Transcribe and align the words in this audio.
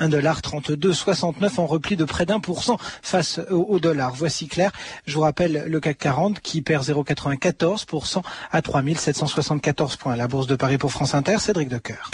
1,3269 0.00 1.60
en 1.60 1.66
repli 1.66 1.96
de 1.96 2.04
près 2.04 2.26
d'un 2.26 2.40
pour 2.40 2.64
cent 2.64 2.78
face 3.02 3.40
au, 3.50 3.78
dollar. 3.78 4.12
Voici 4.14 4.48
clair. 4.48 4.72
Je 5.06 5.14
vous 5.14 5.20
rappelle 5.20 5.64
le 5.66 5.80
CAC 5.80 5.98
40 5.98 6.40
qui 6.40 6.62
perd 6.62 6.84
0,94% 6.84 8.22
à 8.50 8.62
3774 8.62 9.96
points. 9.96 10.16
La 10.16 10.28
Bourse 10.28 10.46
de 10.46 10.56
Paris 10.56 10.78
pour 10.78 10.92
France 10.92 11.14
Inter, 11.14 11.38
Cédric 11.38 11.68
Decoeur. 11.68 12.10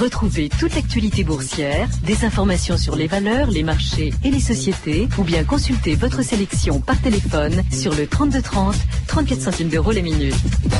Retrouvez 0.00 0.48
toute 0.48 0.74
l'actualité 0.74 1.24
boursière, 1.24 1.88
des 2.02 2.24
informations 2.24 2.76
sur 2.76 2.96
les 2.96 3.06
valeurs, 3.06 3.50
les 3.50 3.62
marchés 3.62 4.12
et 4.24 4.30
les 4.30 4.40
sociétés, 4.40 5.08
ou 5.18 5.22
bien 5.22 5.44
consultez 5.44 5.94
votre 5.94 6.22
sélection 6.22 6.80
par 6.80 7.00
téléphone 7.00 7.62
sur 7.70 7.94
le 7.94 8.06
3230, 8.06 8.74
34 9.06 9.40
centimes 9.40 9.68
d'euros 9.68 9.92
les 9.92 10.02
minutes. 10.02 10.34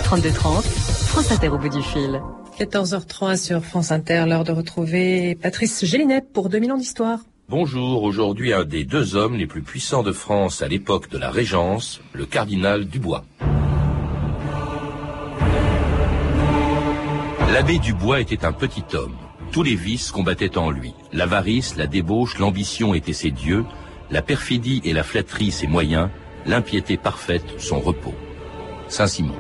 3230, 0.04 0.64
France 0.64 1.30
Inter 1.32 1.48
au 1.48 1.58
bout 1.58 1.68
du 1.68 1.82
fil. 1.82 2.20
14h03 2.58 3.36
sur 3.36 3.64
France 3.64 3.92
Inter, 3.92 4.24
l'heure 4.26 4.44
de 4.44 4.52
retrouver 4.52 5.34
Patrice 5.34 5.84
Gélinet 5.84 6.22
pour 6.22 6.48
2000 6.48 6.72
ans 6.72 6.76
d'histoire. 6.76 7.20
Bonjour, 7.48 8.02
aujourd'hui 8.02 8.52
un 8.52 8.64
des 8.64 8.84
deux 8.84 9.16
hommes 9.16 9.36
les 9.36 9.46
plus 9.46 9.62
puissants 9.62 10.02
de 10.02 10.12
France 10.12 10.62
à 10.62 10.68
l'époque 10.68 11.10
de 11.10 11.18
la 11.18 11.30
Régence, 11.30 12.00
le 12.12 12.26
cardinal 12.26 12.84
Dubois. 12.84 13.24
L'abbé 17.52 17.78
Dubois 17.78 18.20
était 18.20 18.44
un 18.44 18.52
petit 18.52 18.84
homme. 18.94 19.16
Tous 19.50 19.64
les 19.64 19.74
vices 19.74 20.12
combattaient 20.12 20.56
en 20.56 20.70
lui. 20.70 20.94
L'avarice, 21.12 21.76
la 21.76 21.88
débauche, 21.88 22.38
l'ambition 22.38 22.94
étaient 22.94 23.12
ses 23.12 23.32
dieux, 23.32 23.64
la 24.10 24.22
perfidie 24.22 24.80
et 24.84 24.92
la 24.92 25.02
flatterie 25.02 25.50
ses 25.50 25.66
moyens, 25.66 26.08
l'impiété 26.46 26.96
parfaite 26.96 27.58
son 27.58 27.80
repos. 27.80 28.14
Saint-Simon. 28.86 29.34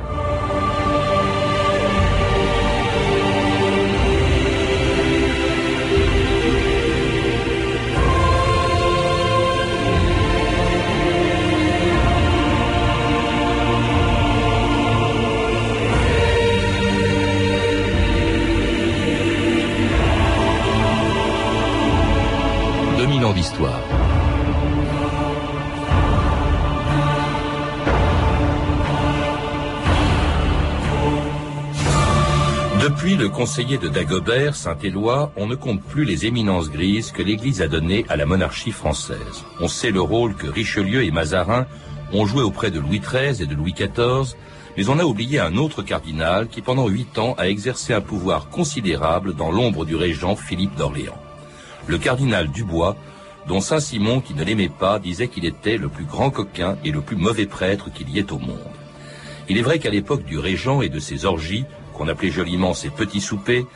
Depuis 32.82 33.14
le 33.14 33.28
conseiller 33.28 33.78
de 33.78 33.88
Dagobert, 33.88 34.56
Saint-Éloi, 34.56 35.32
on 35.36 35.46
ne 35.46 35.54
compte 35.54 35.80
plus 35.80 36.04
les 36.04 36.26
éminences 36.26 36.70
grises 36.70 37.12
que 37.12 37.22
l'Église 37.22 37.62
a 37.62 37.68
données 37.68 38.04
à 38.08 38.16
la 38.16 38.26
monarchie 38.26 38.72
française. 38.72 39.44
On 39.60 39.68
sait 39.68 39.92
le 39.92 40.00
rôle 40.00 40.34
que 40.34 40.48
Richelieu 40.48 41.04
et 41.04 41.12
Mazarin 41.12 41.66
ont 42.12 42.26
joué 42.26 42.42
auprès 42.42 42.72
de 42.72 42.80
Louis 42.80 43.00
XIII 43.00 43.44
et 43.44 43.46
de 43.46 43.54
Louis 43.54 43.74
XIV, 43.74 44.34
mais 44.76 44.88
on 44.88 44.98
a 44.98 45.04
oublié 45.04 45.38
un 45.38 45.56
autre 45.56 45.82
cardinal 45.82 46.48
qui 46.48 46.62
pendant 46.62 46.88
huit 46.88 47.16
ans 47.18 47.36
a 47.38 47.48
exercé 47.48 47.94
un 47.94 48.00
pouvoir 48.00 48.48
considérable 48.48 49.34
dans 49.34 49.52
l'ombre 49.52 49.84
du 49.84 49.94
régent 49.94 50.34
Philippe 50.34 50.74
d'Orléans. 50.74 51.18
Le 51.86 51.98
cardinal 51.98 52.48
Dubois, 52.48 52.96
dont 53.46 53.60
Saint-Simon, 53.60 54.20
qui 54.20 54.34
ne 54.34 54.44
l'aimait 54.44 54.68
pas, 54.68 54.98
disait 54.98 55.28
qu'il 55.28 55.44
était 55.44 55.76
le 55.76 55.88
plus 55.88 56.04
grand 56.04 56.30
coquin 56.30 56.76
et 56.84 56.90
le 56.90 57.00
plus 57.00 57.16
mauvais 57.16 57.46
prêtre 57.46 57.92
qu'il 57.92 58.08
y 58.10 58.18
ait 58.18 58.32
au 58.32 58.38
monde. 58.38 58.58
Il 59.48 59.58
est 59.58 59.62
vrai 59.62 59.78
qu'à 59.78 59.90
l'époque 59.90 60.24
du 60.24 60.38
régent 60.38 60.82
et 60.82 60.88
de 60.88 61.00
ses 61.00 61.24
orgies, 61.24 61.64
qu'on 61.94 62.08
appelait 62.08 62.30
joliment 62.30 62.74
ses 62.74 62.90
petits 62.90 63.20
soupers, 63.20 63.66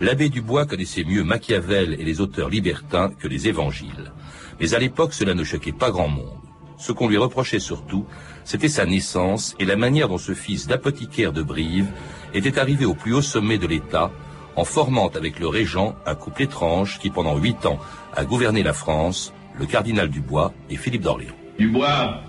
l'abbé 0.00 0.28
Dubois 0.28 0.66
connaissait 0.66 1.04
mieux 1.04 1.24
Machiavel 1.24 1.96
et 1.98 2.04
les 2.04 2.20
auteurs 2.20 2.48
libertins 2.48 3.10
que 3.18 3.28
les 3.28 3.48
évangiles. 3.48 4.12
Mais 4.60 4.74
à 4.74 4.78
l'époque, 4.78 5.12
cela 5.12 5.34
ne 5.34 5.44
choquait 5.44 5.72
pas 5.72 5.90
grand 5.90 6.08
monde. 6.08 6.38
Ce 6.76 6.92
qu'on 6.92 7.08
lui 7.08 7.16
reprochait 7.16 7.60
surtout, 7.60 8.06
c'était 8.44 8.68
sa 8.68 8.84
naissance 8.84 9.54
et 9.58 9.64
la 9.64 9.76
manière 9.76 10.08
dont 10.08 10.18
ce 10.18 10.34
fils 10.34 10.66
d'apothicaire 10.66 11.32
de 11.32 11.42
Brive 11.42 11.88
était 12.34 12.58
arrivé 12.58 12.84
au 12.84 12.94
plus 12.94 13.14
haut 13.14 13.22
sommet 13.22 13.58
de 13.58 13.66
l'État 13.66 14.10
en 14.56 14.64
formant 14.64 15.08
avec 15.08 15.38
le 15.38 15.48
régent 15.48 15.94
un 16.06 16.14
couple 16.14 16.42
étrange 16.42 16.98
qui 16.98 17.10
pendant 17.10 17.36
huit 17.36 17.66
ans 17.66 17.78
a 18.14 18.24
gouverné 18.24 18.62
la 18.62 18.72
France, 18.72 19.32
le 19.58 19.66
cardinal 19.66 20.08
Dubois 20.08 20.52
et 20.70 20.76
Philippe 20.76 21.02
d'Orléans. 21.02 21.34
Dubois 21.58 22.20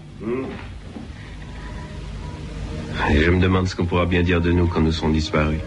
et 3.11 3.21
je 3.21 3.29
me 3.29 3.41
demande 3.41 3.67
ce 3.67 3.75
qu'on 3.75 3.85
pourra 3.85 4.05
bien 4.05 4.23
dire 4.23 4.41
de 4.41 4.51
nous 4.51 4.67
quand 4.67 4.81
nous 4.81 4.91
serons 4.91 5.09
disparus. 5.09 5.59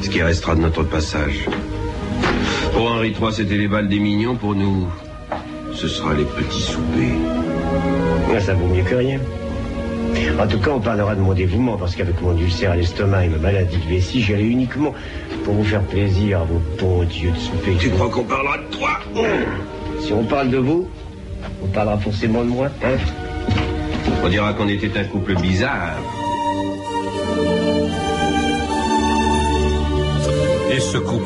Ce 0.00 0.08
qui 0.08 0.22
restera 0.22 0.54
de 0.54 0.60
notre 0.60 0.82
passage. 0.82 1.46
Pour 2.72 2.90
Henri 2.90 3.10
III, 3.10 3.32
c'était 3.32 3.56
les 3.56 3.68
balles 3.68 3.88
des 3.88 4.00
mignons. 4.00 4.36
Pour 4.36 4.54
nous, 4.54 4.86
ce 5.74 5.88
sera 5.88 6.14
les 6.14 6.24
petits 6.24 6.62
soupers. 6.62 8.40
ça 8.40 8.54
vaut 8.54 8.66
mieux 8.66 8.82
que 8.82 8.94
rien. 8.94 9.20
En 10.38 10.46
tout 10.46 10.58
cas, 10.58 10.70
on 10.70 10.80
parlera 10.80 11.14
de 11.14 11.20
mon 11.20 11.34
dévouement, 11.34 11.76
parce 11.76 11.94
qu'avec 11.94 12.20
mon 12.20 12.36
ulcère 12.36 12.72
à 12.72 12.76
l'estomac 12.76 13.26
et 13.26 13.28
ma 13.28 13.38
maladie 13.38 13.78
de 13.78 13.88
vessie, 13.88 14.22
j'allais 14.22 14.46
uniquement 14.46 14.94
pour 15.44 15.54
vous 15.54 15.64
faire 15.64 15.82
plaisir 15.82 16.40
à 16.40 16.44
vos 16.44 16.60
bons 16.78 17.04
dieux 17.04 17.30
de 17.30 17.36
souper. 17.36 17.76
Tu 17.78 17.90
crois 17.90 18.08
qu'on 18.08 18.24
parlera 18.24 18.58
de 18.58 18.76
toi 18.76 18.90
Si 20.00 20.12
on 20.12 20.24
parle 20.24 20.50
de 20.50 20.58
vous, 20.58 20.88
on 21.62 21.66
parlera 21.68 21.98
forcément 21.98 22.44
de 22.44 22.50
moi, 22.50 22.68
hein 22.84 22.96
On 24.24 24.28
dira 24.28 24.52
qu'on 24.52 24.68
était 24.68 24.98
un 24.98 25.04
couple 25.04 25.34
bizarre. 25.36 25.96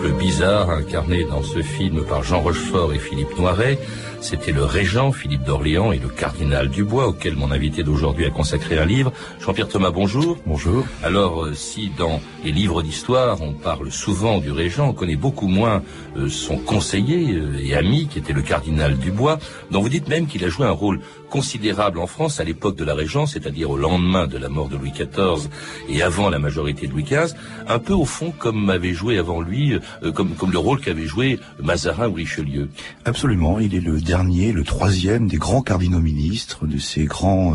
Couple 0.06 0.18
bizarre, 0.18 0.70
incarné 0.70 1.24
dans 1.24 1.42
ce 1.42 1.62
film 1.62 2.04
par 2.04 2.22
Jean 2.22 2.40
Rochefort 2.40 2.92
et 2.92 2.98
Philippe 2.98 3.36
Noiret, 3.38 3.78
c'était 4.20 4.52
le 4.52 4.64
régent 4.64 5.12
Philippe 5.12 5.44
d'Orléans 5.44 5.92
et 5.92 5.98
le 5.98 6.08
cardinal 6.08 6.68
Dubois, 6.68 7.08
auquel 7.08 7.36
mon 7.36 7.52
invité 7.52 7.82
d'aujourd'hui 7.82 8.24
a 8.24 8.30
consacré 8.30 8.78
un 8.78 8.84
livre. 8.84 9.12
Jean-Pierre 9.40 9.68
Thomas, 9.68 9.90
bonjour. 9.90 10.38
Bonjour. 10.46 10.84
Alors, 11.02 11.44
euh, 11.44 11.54
si 11.54 11.90
dans 11.96 12.20
les 12.44 12.50
livres 12.50 12.82
d'histoire, 12.82 13.40
on 13.42 13.52
parle 13.52 13.92
souvent 13.92 14.38
du 14.38 14.50
régent, 14.50 14.88
on 14.88 14.92
connaît 14.94 15.16
beaucoup 15.16 15.46
moins 15.46 15.82
euh, 16.16 16.28
son 16.28 16.56
conseiller 16.56 17.34
euh, 17.34 17.58
et 17.62 17.74
ami, 17.74 18.08
qui 18.08 18.18
était 18.18 18.32
le 18.32 18.42
cardinal 18.42 18.96
Dubois, 18.96 19.38
dont 19.70 19.80
vous 19.80 19.88
dites 19.88 20.08
même 20.08 20.26
qu'il 20.26 20.44
a 20.44 20.48
joué 20.48 20.66
un 20.66 20.72
rôle 20.72 21.00
considérable 21.30 21.98
en 21.98 22.06
France 22.06 22.40
à 22.40 22.44
l'époque 22.44 22.76
de 22.76 22.84
la 22.84 22.94
Régence, 22.94 23.32
c'est-à-dire 23.34 23.70
au 23.70 23.76
lendemain 23.76 24.26
de 24.26 24.38
la 24.38 24.48
mort 24.48 24.68
de 24.68 24.76
Louis 24.76 24.92
XIV 24.92 25.48
et 25.88 26.02
avant 26.02 26.30
la 26.30 26.38
majorité 26.38 26.86
de 26.86 26.92
Louis 26.92 27.04
XV, 27.04 27.34
un 27.68 27.78
peu 27.78 27.92
au 27.92 28.04
fond 28.04 28.32
comme 28.36 28.70
avait 28.70 28.94
joué 28.94 29.18
avant 29.18 29.40
lui, 29.40 29.78
comme, 30.14 30.30
comme 30.34 30.52
le 30.52 30.58
rôle 30.58 30.80
qu'avait 30.80 31.06
joué 31.06 31.38
Mazarin 31.62 32.08
ou 32.08 32.14
Richelieu. 32.14 32.68
Absolument, 33.04 33.58
il 33.58 33.74
est 33.74 33.80
le 33.80 34.00
dernier, 34.00 34.52
le 34.52 34.64
troisième 34.64 35.28
des 35.28 35.36
grands 35.36 35.62
cardinaux 35.62 36.00
ministres, 36.00 36.66
de 36.66 36.78
ces 36.78 37.04
grands 37.04 37.54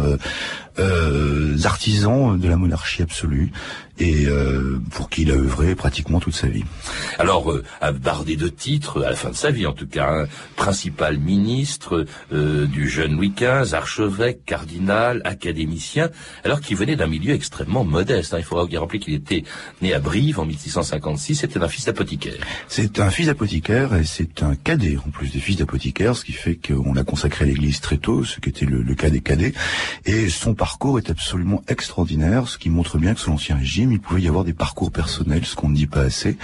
euh, 0.81 1.57
artisans 1.63 2.39
de 2.39 2.47
la 2.47 2.57
monarchie 2.57 3.01
absolue 3.01 3.51
et 4.01 4.25
euh, 4.25 4.81
pour 4.91 5.09
qui 5.09 5.21
il 5.21 5.31
a 5.31 5.35
œuvré 5.35 5.75
pratiquement 5.75 6.19
toute 6.19 6.33
sa 6.33 6.47
vie. 6.47 6.63
Alors, 7.19 7.51
euh, 7.51 7.63
bardé 7.99 8.35
de 8.35 8.47
titres, 8.47 9.03
à 9.03 9.11
la 9.11 9.15
fin 9.15 9.29
de 9.29 9.35
sa 9.35 9.51
vie 9.51 9.67
en 9.67 9.73
tout 9.73 9.87
cas, 9.87 10.09
hein, 10.09 10.25
principal 10.55 11.19
ministre 11.19 12.05
euh, 12.33 12.65
du 12.65 12.89
jeune 12.89 13.15
Louis 13.15 13.33
XV, 13.35 13.75
archevêque, 13.75 14.43
cardinal, 14.45 15.21
académicien, 15.23 16.09
alors 16.43 16.61
qu'il 16.61 16.77
venait 16.77 16.95
d'un 16.95 17.07
milieu 17.07 17.33
extrêmement 17.33 17.83
modeste. 17.83 18.33
Hein. 18.33 18.37
Il 18.39 18.43
faudra 18.43 18.65
rappeler 18.79 18.99
qu'il 18.99 19.13
était 19.13 19.43
né 19.81 19.93
à 19.93 19.99
Brive 19.99 20.39
en 20.39 20.45
1656, 20.45 21.35
c'était 21.35 21.61
un 21.61 21.67
fils 21.67 21.85
d'apothicaire. 21.85 22.41
C'est 22.67 22.99
un 22.99 23.11
fils 23.11 23.27
d'apothicaire 23.27 23.95
et 23.95 24.03
c'est 24.03 24.41
un 24.41 24.55
cadet 24.55 24.97
en 24.97 25.11
plus 25.11 25.31
des 25.31 25.39
fils 25.39 25.57
d'apothicaire, 25.57 26.15
ce 26.15 26.25
qui 26.25 26.33
fait 26.33 26.55
qu'on 26.55 26.93
l'a 26.93 27.03
consacré 27.03 27.45
à 27.45 27.47
l'église 27.47 27.81
très 27.81 27.97
tôt, 27.97 28.23
ce 28.23 28.39
qui 28.39 28.49
était 28.49 28.65
le, 28.65 28.81
le 28.81 28.95
cas 28.95 29.11
des 29.11 29.21
cadets. 29.21 29.53
Et 30.05 30.29
son 30.29 30.55
parcours 30.55 30.70
est 30.97 31.09
absolument 31.09 31.61
extraordinaire, 31.67 32.47
ce 32.47 32.57
qui 32.57 32.69
montre 32.69 32.97
bien 32.97 33.13
que 33.13 33.19
sous 33.19 33.29
l'Ancien 33.29 33.55
Régime, 33.55 33.91
il 33.91 33.99
pouvait 33.99 34.21
y 34.21 34.27
avoir 34.27 34.43
des 34.43 34.53
parcours 34.53 34.91
personnels, 34.91 35.45
ce 35.45 35.55
qu'on 35.55 35.69
ne 35.69 35.75
dit 35.75 35.87
pas 35.87 36.01
assez. 36.01 36.37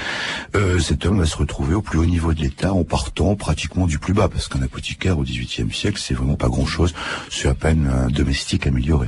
Euh, 0.55 0.79
cet 0.79 1.05
homme 1.05 1.19
va 1.19 1.25
se 1.25 1.37
retrouver 1.37 1.73
au 1.73 1.81
plus 1.81 1.97
haut 1.99 2.05
niveau 2.05 2.33
de 2.33 2.41
l'État 2.41 2.73
en 2.73 2.83
partant 2.83 3.35
pratiquement 3.35 3.87
du 3.87 3.99
plus 3.99 4.13
bas, 4.13 4.27
parce 4.27 4.47
qu'un 4.47 4.61
apothicaire 4.61 5.17
au 5.17 5.23
XVIIIe 5.23 5.71
siècle, 5.73 5.99
c'est 5.99 6.13
vraiment 6.13 6.35
pas 6.35 6.49
grand-chose, 6.49 6.93
c'est 7.29 7.47
à 7.47 7.55
peine 7.55 7.87
un 7.87 8.09
domestique 8.09 8.67
amélioré. 8.67 9.07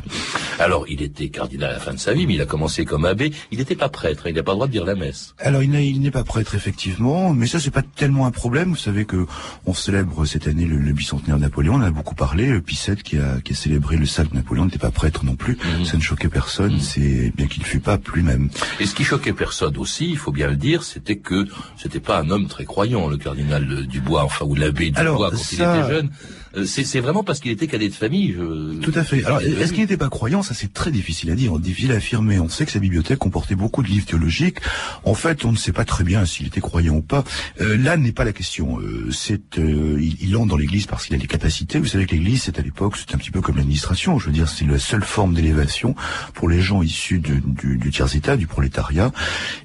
Alors, 0.58 0.86
il 0.88 1.02
était 1.02 1.30
cardinal 1.30 1.70
à 1.70 1.74
la 1.74 1.80
fin 1.80 1.94
de 1.94 2.00
sa 2.00 2.14
vie, 2.14 2.26
mais 2.26 2.34
il 2.34 2.42
a 2.42 2.46
commencé 2.46 2.86
comme 2.86 3.06
abbé. 3.06 3.32
Il 3.52 3.60
n'était 3.60 3.76
pas 3.76 3.90
prêtre, 3.90 4.28
il 4.28 4.36
n'a 4.36 4.44
pas 4.44 4.52
le 4.52 4.56
droit 4.56 4.68
de 4.68 4.72
dire 4.72 4.86
la 4.86 4.96
messe. 4.96 5.36
Alors, 5.40 5.64
il 5.64 6.02
n'est 6.02 6.12
pas 6.12 6.24
prêtre, 6.24 6.56
effectivement, 6.56 7.34
mais 7.34 7.48
ça, 7.48 7.60
c'est 7.60 7.72
pas 7.72 7.84
tellement 7.84 8.26
un 8.26 8.32
problème. 8.32 8.70
Vous 8.70 8.76
savez 8.76 9.06
que 9.06 9.26
on 9.66 9.74
célèbre 9.74 10.26
cette 10.26 10.48
année 10.48 10.66
le, 10.66 10.78
le 10.78 10.94
bicentenaire 10.94 11.38
de 11.38 11.42
Napoléon, 11.44 11.76
on 11.76 11.78
en 11.78 11.84
a 11.84 11.92
beaucoup 11.92 12.16
parlé. 12.16 12.60
Picette, 12.62 13.04
qui 13.04 13.18
a, 13.18 13.40
qui 13.42 13.54
a 13.54 13.56
célébré 13.56 13.98
le 13.98 14.06
sacre 14.06 14.32
de 14.32 14.36
Napoléon, 14.36 14.66
n'était 14.66 14.78
pas 14.80 14.92
prêtre 15.00 15.24
non 15.24 15.36
plus. 15.44 15.56
Mhm. 15.58 15.86
Ça 15.86 15.96
ne 15.96 16.02
choquait 16.02 16.28
personne, 16.42 16.74
Mhm. 16.74 16.80
c'est 16.92 17.32
bien 17.38 17.48
qu'il 17.48 17.62
ne 17.64 17.68
fût 17.74 17.80
pas 17.80 17.98
plus 17.98 18.22
même. 18.22 18.50
Et 18.82 18.86
ce 18.86 18.94
qui 18.94 19.06
choquait 19.06 19.32
personne 19.46 19.78
aussi, 19.78 20.10
il 20.10 20.18
faut 20.18 20.34
bien 20.34 20.48
le 20.50 20.58
dire, 20.58 20.84
c'était 20.84 21.16
que 21.16 21.48
c'était 21.82 22.02
pas 22.02 22.20
un 22.20 22.30
homme 22.30 22.48
très 22.48 22.66
croyant, 22.66 23.08
le 23.08 23.18
cardinal 23.18 23.88
Dubois, 23.88 24.24
enfin 24.26 24.44
ou 24.46 24.56
l'abbé 24.56 24.88
Dubois 24.88 25.00
Alors, 25.02 25.30
quand 25.32 25.38
ça- 25.38 25.56
il 25.78 25.80
était 25.80 25.94
jeune. 25.94 26.10
Euh, 26.56 26.66
c'est 26.66 27.00
vraiment 27.00 27.24
parce 27.24 27.40
qu'il 27.40 27.52
était 27.52 27.68
cadet 27.68 27.90
de 27.90 27.94
famille. 27.94 28.36
Tout 28.82 28.92
à 28.96 29.04
fait. 29.04 29.24
Alors, 29.26 29.42
est-ce 29.42 29.72
qu'il 29.72 29.82
n'était 29.82 29.98
pas 29.98 30.10
croyant? 30.10 30.42
Ça, 30.42 30.54
c'est 30.54 30.74
très 30.74 30.92
difficile 30.92 31.30
à 31.32 31.36
dire, 31.36 31.58
difficile 31.60 31.92
à 31.92 31.96
affirmer. 31.96 32.40
On 32.40 32.50
sait 32.50 32.66
que 32.66 32.72
sa 32.72 32.80
bibliothèque 32.80 33.20
comportait 33.20 33.56
beaucoup 33.56 33.84
de 33.84 33.88
livres 33.88 34.06
théologiques. 34.06 34.58
En 35.04 35.14
fait, 35.14 35.46
on 35.46 35.52
ne 35.52 35.58
sait 35.58 35.72
pas 35.72 35.86
très 35.86 36.04
bien 36.04 36.26
s'il 36.26 36.48
était 36.48 36.62
croyant 36.62 36.96
ou 36.96 37.02
pas. 37.02 37.24
Euh, 37.62 37.78
là 37.78 37.98
n'est 37.98 38.12
pas 38.12 38.24
la 38.24 38.34
question. 38.34 38.80
Euh, 38.80 39.12
c'est 39.12 39.58
il, 39.58 40.18
il, 40.22 40.36
entre 40.38 40.48
dans 40.48 40.58
l'Église 40.58 40.88
parce 40.88 41.06
qu'il 41.06 41.16
a 41.16 41.20
des 41.20 41.28
capacités. 41.28 41.78
Vous 41.80 41.86
savez 41.86 42.06
que 42.08 42.16
l'Église, 42.16 42.44
c'est 42.44 42.58
à 42.58 42.64
l'époque, 42.64 42.96
c'est 42.98 43.14
un 43.14 43.18
petit 43.18 43.32
peu 43.32 43.42
comme 43.42 43.58
l'administration. 43.58 44.18
Je 44.18 44.26
veux 44.28 44.32
dire, 44.32 44.48
c'est 44.48 44.66
la 44.66 44.80
seule 44.80 45.04
forme 45.04 45.36
d'élévation 45.36 45.96
pour 46.34 46.50
les 46.50 46.62
gens 46.62 46.82
issus 46.82 47.20
du, 47.20 47.42
du 47.78 47.92
tiers-état, 47.92 48.38
du 48.38 48.48
prolétariat, 48.48 49.12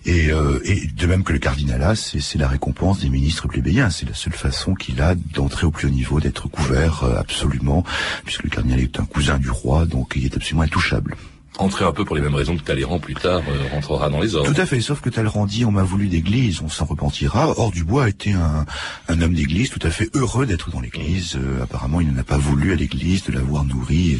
et, 0.04 0.30
et 0.64 0.86
de 0.86 1.06
même 1.06 1.24
que 1.24 1.32
le 1.32 1.38
cardinalat, 1.38 1.94
c'est 1.96 2.38
la 2.38 2.48
récompense 2.48 3.00
des 3.00 3.08
ministres 3.08 3.48
plébéiens. 3.48 3.90
C'est 3.90 4.06
la 4.06 4.14
seule 4.14 4.32
façon 4.34 4.74
qu'il 4.74 5.00
a 5.00 5.14
d'entrer 5.14 5.66
au 5.66 5.70
plus 5.70 5.88
haut 5.88 5.90
niveau, 5.90 6.20
d'être 6.20 6.48
couvert 6.48 6.73
euh, 6.74 7.18
absolument, 7.18 7.84
puisque 8.24 8.44
le 8.44 8.50
cardinal 8.50 8.80
est 8.80 9.00
un 9.00 9.04
cousin 9.04 9.38
du 9.38 9.50
roi, 9.50 9.86
donc 9.86 10.14
il 10.16 10.24
est 10.24 10.36
absolument 10.36 10.62
intouchable 10.62 11.16
entrer 11.58 11.84
un 11.84 11.92
peu 11.92 12.04
pour 12.04 12.16
les 12.16 12.22
mêmes 12.22 12.34
raisons 12.34 12.56
que 12.56 12.62
Talleyrand 12.62 12.98
plus 12.98 13.14
tard 13.14 13.42
euh, 13.48 13.68
rentrera 13.72 14.10
dans 14.10 14.20
les 14.20 14.34
ordres. 14.34 14.52
Tout 14.52 14.60
à 14.60 14.66
fait, 14.66 14.80
sauf 14.80 15.00
que 15.00 15.10
Talleyrand 15.10 15.46
dit 15.46 15.64
on 15.64 15.70
m'a 15.70 15.82
voulu 15.82 16.08
d'église, 16.08 16.60
on 16.62 16.68
s'en 16.68 16.84
repentira. 16.84 17.48
Or 17.56 17.70
Dubois 17.70 18.08
était 18.08 18.32
un, 18.32 18.66
un 19.08 19.20
homme 19.22 19.34
d'église 19.34 19.70
tout 19.70 19.84
à 19.86 19.90
fait 19.90 20.10
heureux 20.14 20.46
d'être 20.46 20.70
dans 20.70 20.80
l'église. 20.80 21.36
Euh, 21.36 21.62
apparemment, 21.62 22.00
il 22.00 22.10
n'en 22.12 22.20
a 22.20 22.24
pas 22.24 22.38
voulu 22.38 22.72
à 22.72 22.76
l'église 22.76 23.24
de 23.24 23.32
l'avoir 23.32 23.64
nourri 23.64 24.18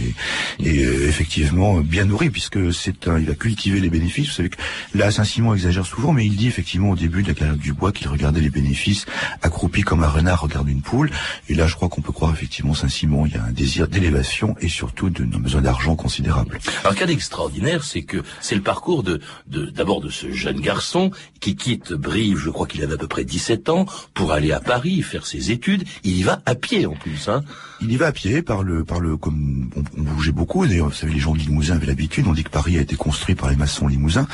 et, 0.61 0.69
et 0.69 0.85
euh, 0.85 1.09
effectivement 1.09 1.81
bien 1.81 2.05
nourri 2.05 2.31
puisque 2.31 2.73
c'est 2.73 3.09
un, 3.09 3.19
il 3.19 3.27
va 3.27 3.35
cultiver 3.35 3.81
les 3.81 3.91
bénéfices. 3.91 4.29
Vous 4.29 4.35
savez 4.35 4.51
que 4.51 4.59
là 4.95 5.11
Saint-Simon 5.11 5.55
exagère 5.55 5.87
souvent, 5.87 6.13
mais 6.13 6.27
il 6.27 6.37
dit 6.37 6.47
effectivement 6.47 6.91
au 6.91 6.97
début 6.97 7.23
de 7.23 7.29
la 7.29 7.35
carrière 7.35 7.57
de 7.57 7.63
Dubois 7.63 7.93
qu'il 7.93 8.09
regardait 8.09 8.41
les 8.41 8.51
bénéfices 8.51 9.07
accroupi 9.43 9.83
comme 9.83 10.03
un 10.05 10.09
renard 10.09 10.41
regarde 10.41 10.69
une 10.69 10.83
poule. 10.83 11.11
Et 11.49 11.55
là, 11.55 11.67
je 11.67 11.75
crois 11.75 11.89
qu'on 11.89 12.01
peut 12.01 12.13
croire 12.13 12.33
effectivement 12.33 12.75
Saint-Simon, 12.75 13.27
il 13.27 13.35
y 13.35 13.37
a 13.37 13.45
un 13.45 13.53
désir 13.53 13.89
d'élévation 13.89 14.57
et 14.61 14.69
surtout 14.69 15.11
de, 15.11 15.25
de 15.25 15.37
besoin 15.37 15.63
d'argent 15.63 15.97
considérable. 15.97 16.59
Alors 16.83 16.95
extraordinaire, 17.25 17.85
c'est 17.85 18.03
que 18.03 18.23
c'est 18.41 18.55
le 18.55 18.61
parcours 18.61 19.03
de 19.03 19.21
d'abord 19.47 20.01
de, 20.01 20.11
ce 20.11 20.31
jeune 20.31 20.61
garçon 20.61 21.11
qui 21.41 21.57
quitte 21.57 21.93
Brive, 21.93 22.39
je 22.39 22.51
crois 22.51 22.67
qu'il 22.67 22.83
avait 22.83 22.95
à 22.95 22.99
peu 22.99 23.09
près 23.09 23.25
17 23.25 23.69
ans, 23.71 23.87
pour 24.13 24.33
aller 24.33 24.53
à 24.53 24.61
Paris 24.61 25.03
faire 25.03 25.27
ses 25.27 25.51
études. 25.51 25.85
Il 26.03 26.17
y 26.17 26.23
va 26.23 26.43
à 26.45 26.55
pied 26.55 26.87
en 26.87 26.95
plus. 26.95 27.29
Hein. 27.29 27.43
Il 27.81 27.91
y 27.93 27.97
va 27.97 28.07
à 28.09 28.13
pied 28.13 28.43
par 28.43 28.63
le 28.63 28.85
par 28.85 29.01
le 29.01 29.17
comme 29.17 29.71
on, 29.77 30.03
bougeait 30.03 30.33
beaucoup. 30.33 30.67
D'ailleurs, 30.67 30.89
vous 30.89 30.95
savez, 30.95 31.13
les 31.13 31.19
gens 31.19 31.33
de 31.33 31.39
Limousin 31.39 31.77
avaient 31.77 31.87
l'habitude. 31.87 32.27
On 32.27 32.33
dit 32.33 32.45
que 32.45 32.51
Paris 32.51 32.79
a 32.79 32.83
été 32.83 32.97
construit 32.97 33.35
par 33.35 33.51
les 33.51 33.57
maçons 33.57 33.89
limousins. 33.89 34.27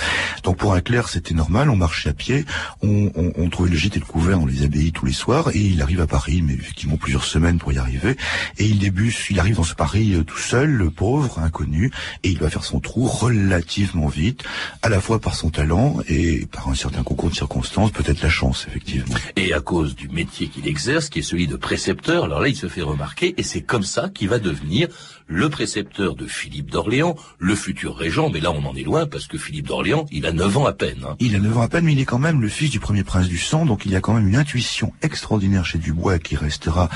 Donc 0.42 0.56
pour 0.56 0.74
un 0.74 0.80
clerc, 0.80 1.08
c'était 1.08 1.34
normal. 1.34 1.70
On 1.70 1.76
marchait 1.76 2.10
à 2.10 2.12
pied. 2.12 2.44
On, 2.82 3.10
on, 3.14 3.32
on 3.36 3.48
trouvait 3.48 3.70
le 3.70 3.76
gîte 3.76 3.96
et 3.96 4.00
le 4.00 4.04
couvert 4.04 4.38
dans 4.38 4.46
les 4.46 4.62
abbayes 4.64 4.92
tous 4.92 5.06
les 5.06 5.12
soirs. 5.12 5.50
Et 5.54 5.60
il 5.60 5.80
arrive 5.80 6.00
à 6.00 6.06
Paris, 6.06 6.42
mais 6.42 6.54
effectivement 6.54 6.96
plusieurs 6.96 7.24
semaines 7.24 7.58
pour 7.58 7.72
y 7.72 7.78
arriver. 7.78 8.16
Et 8.58 8.66
il 8.66 8.78
débute, 8.78 9.16
il 9.30 9.38
arrive 9.38 9.56
dans 9.56 9.64
ce 9.64 9.74
Paris 9.74 10.14
euh, 10.14 10.22
tout 10.22 10.38
seul, 10.38 10.70
le 10.70 10.90
pauvre, 10.90 11.38
inconnu, 11.38 11.90
et 12.22 12.30
il 12.30 12.38
va 12.38 12.50
faire 12.50 12.64
son 12.64 12.79
trou 12.80 13.06
relativement 13.06 14.08
vite, 14.08 14.42
à 14.82 14.88
la 14.88 15.00
fois 15.00 15.20
par 15.20 15.34
son 15.34 15.50
talent 15.50 15.98
et 16.08 16.46
par 16.46 16.68
un 16.68 16.74
certain 16.74 17.02
concours 17.02 17.30
de 17.30 17.34
circonstances, 17.34 17.90
peut-être 17.92 18.22
la 18.22 18.28
chance, 18.28 18.66
effectivement. 18.68 19.14
Et 19.36 19.52
à 19.52 19.60
cause 19.60 19.94
du 19.94 20.08
métier 20.08 20.48
qu'il 20.48 20.66
exerce, 20.66 21.08
qui 21.08 21.20
est 21.20 21.22
celui 21.22 21.46
de 21.46 21.56
précepteur, 21.56 22.24
alors 22.24 22.40
là, 22.40 22.48
il 22.48 22.56
se 22.56 22.68
fait 22.68 22.82
remarquer, 22.82 23.34
et 23.36 23.42
c'est 23.42 23.62
comme 23.62 23.84
ça 23.84 24.08
qu'il 24.08 24.28
va 24.28 24.38
devenir 24.38 24.88
le 25.30 25.48
précepteur 25.48 26.16
de 26.16 26.26
Philippe 26.26 26.72
d'Orléans, 26.72 27.14
le 27.38 27.54
futur 27.54 27.96
régent, 27.96 28.30
mais 28.30 28.40
là 28.40 28.50
on 28.50 28.64
en 28.66 28.74
est 28.74 28.82
loin 28.82 29.06
parce 29.06 29.28
que 29.28 29.38
Philippe 29.38 29.68
d'Orléans, 29.68 30.04
il 30.10 30.26
a 30.26 30.32
9 30.32 30.58
ans 30.58 30.66
à 30.66 30.72
peine. 30.72 31.04
Hein. 31.08 31.16
Il 31.20 31.36
a 31.36 31.38
9 31.38 31.58
ans 31.58 31.62
à 31.62 31.68
peine, 31.68 31.84
mais 31.84 31.92
il 31.92 32.00
est 32.00 32.04
quand 32.04 32.18
même 32.18 32.40
le 32.42 32.48
fils 32.48 32.68
du 32.70 32.80
premier 32.80 33.04
prince 33.04 33.28
du 33.28 33.38
sang, 33.38 33.64
donc 33.64 33.86
il 33.86 33.92
y 33.92 33.96
a 33.96 34.00
quand 34.00 34.12
même 34.12 34.26
une 34.26 34.36
intuition 34.36 34.92
extraordinaire 35.02 35.64
chez 35.64 35.78
Dubois 35.78 36.18
qui 36.18 36.34
restera 36.34 36.88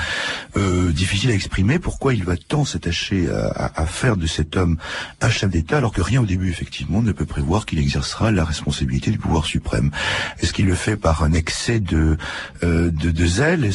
euh, 0.57 0.91
difficile 0.91 1.31
à 1.31 1.33
exprimer. 1.33 1.79
Pourquoi 1.79 2.13
il 2.13 2.25
va 2.25 2.35
tant 2.35 2.65
s'attacher 2.65 3.29
à, 3.29 3.71
à, 3.73 3.85
faire 3.85 4.17
de 4.17 4.27
cet 4.27 4.57
homme 4.57 4.77
un 5.21 5.29
chef 5.29 5.49
d'État 5.49 5.77
alors 5.77 5.93
que 5.93 6.01
rien 6.01 6.21
au 6.21 6.25
début 6.25 6.49
effectivement 6.49 7.01
ne 7.01 7.13
peut 7.13 7.25
prévoir 7.25 7.65
qu'il 7.65 7.79
exercera 7.79 8.31
la 8.31 8.43
responsabilité 8.43 9.11
du 9.11 9.17
pouvoir 9.17 9.45
suprême? 9.45 9.91
Est-ce 10.41 10.51
qu'il 10.51 10.65
le 10.65 10.75
fait 10.75 10.97
par 10.97 11.23
un 11.23 11.31
excès 11.31 11.79
de, 11.79 12.17
euh, 12.63 12.91
de, 12.91 13.11
de 13.11 13.25
zèle? 13.25 13.71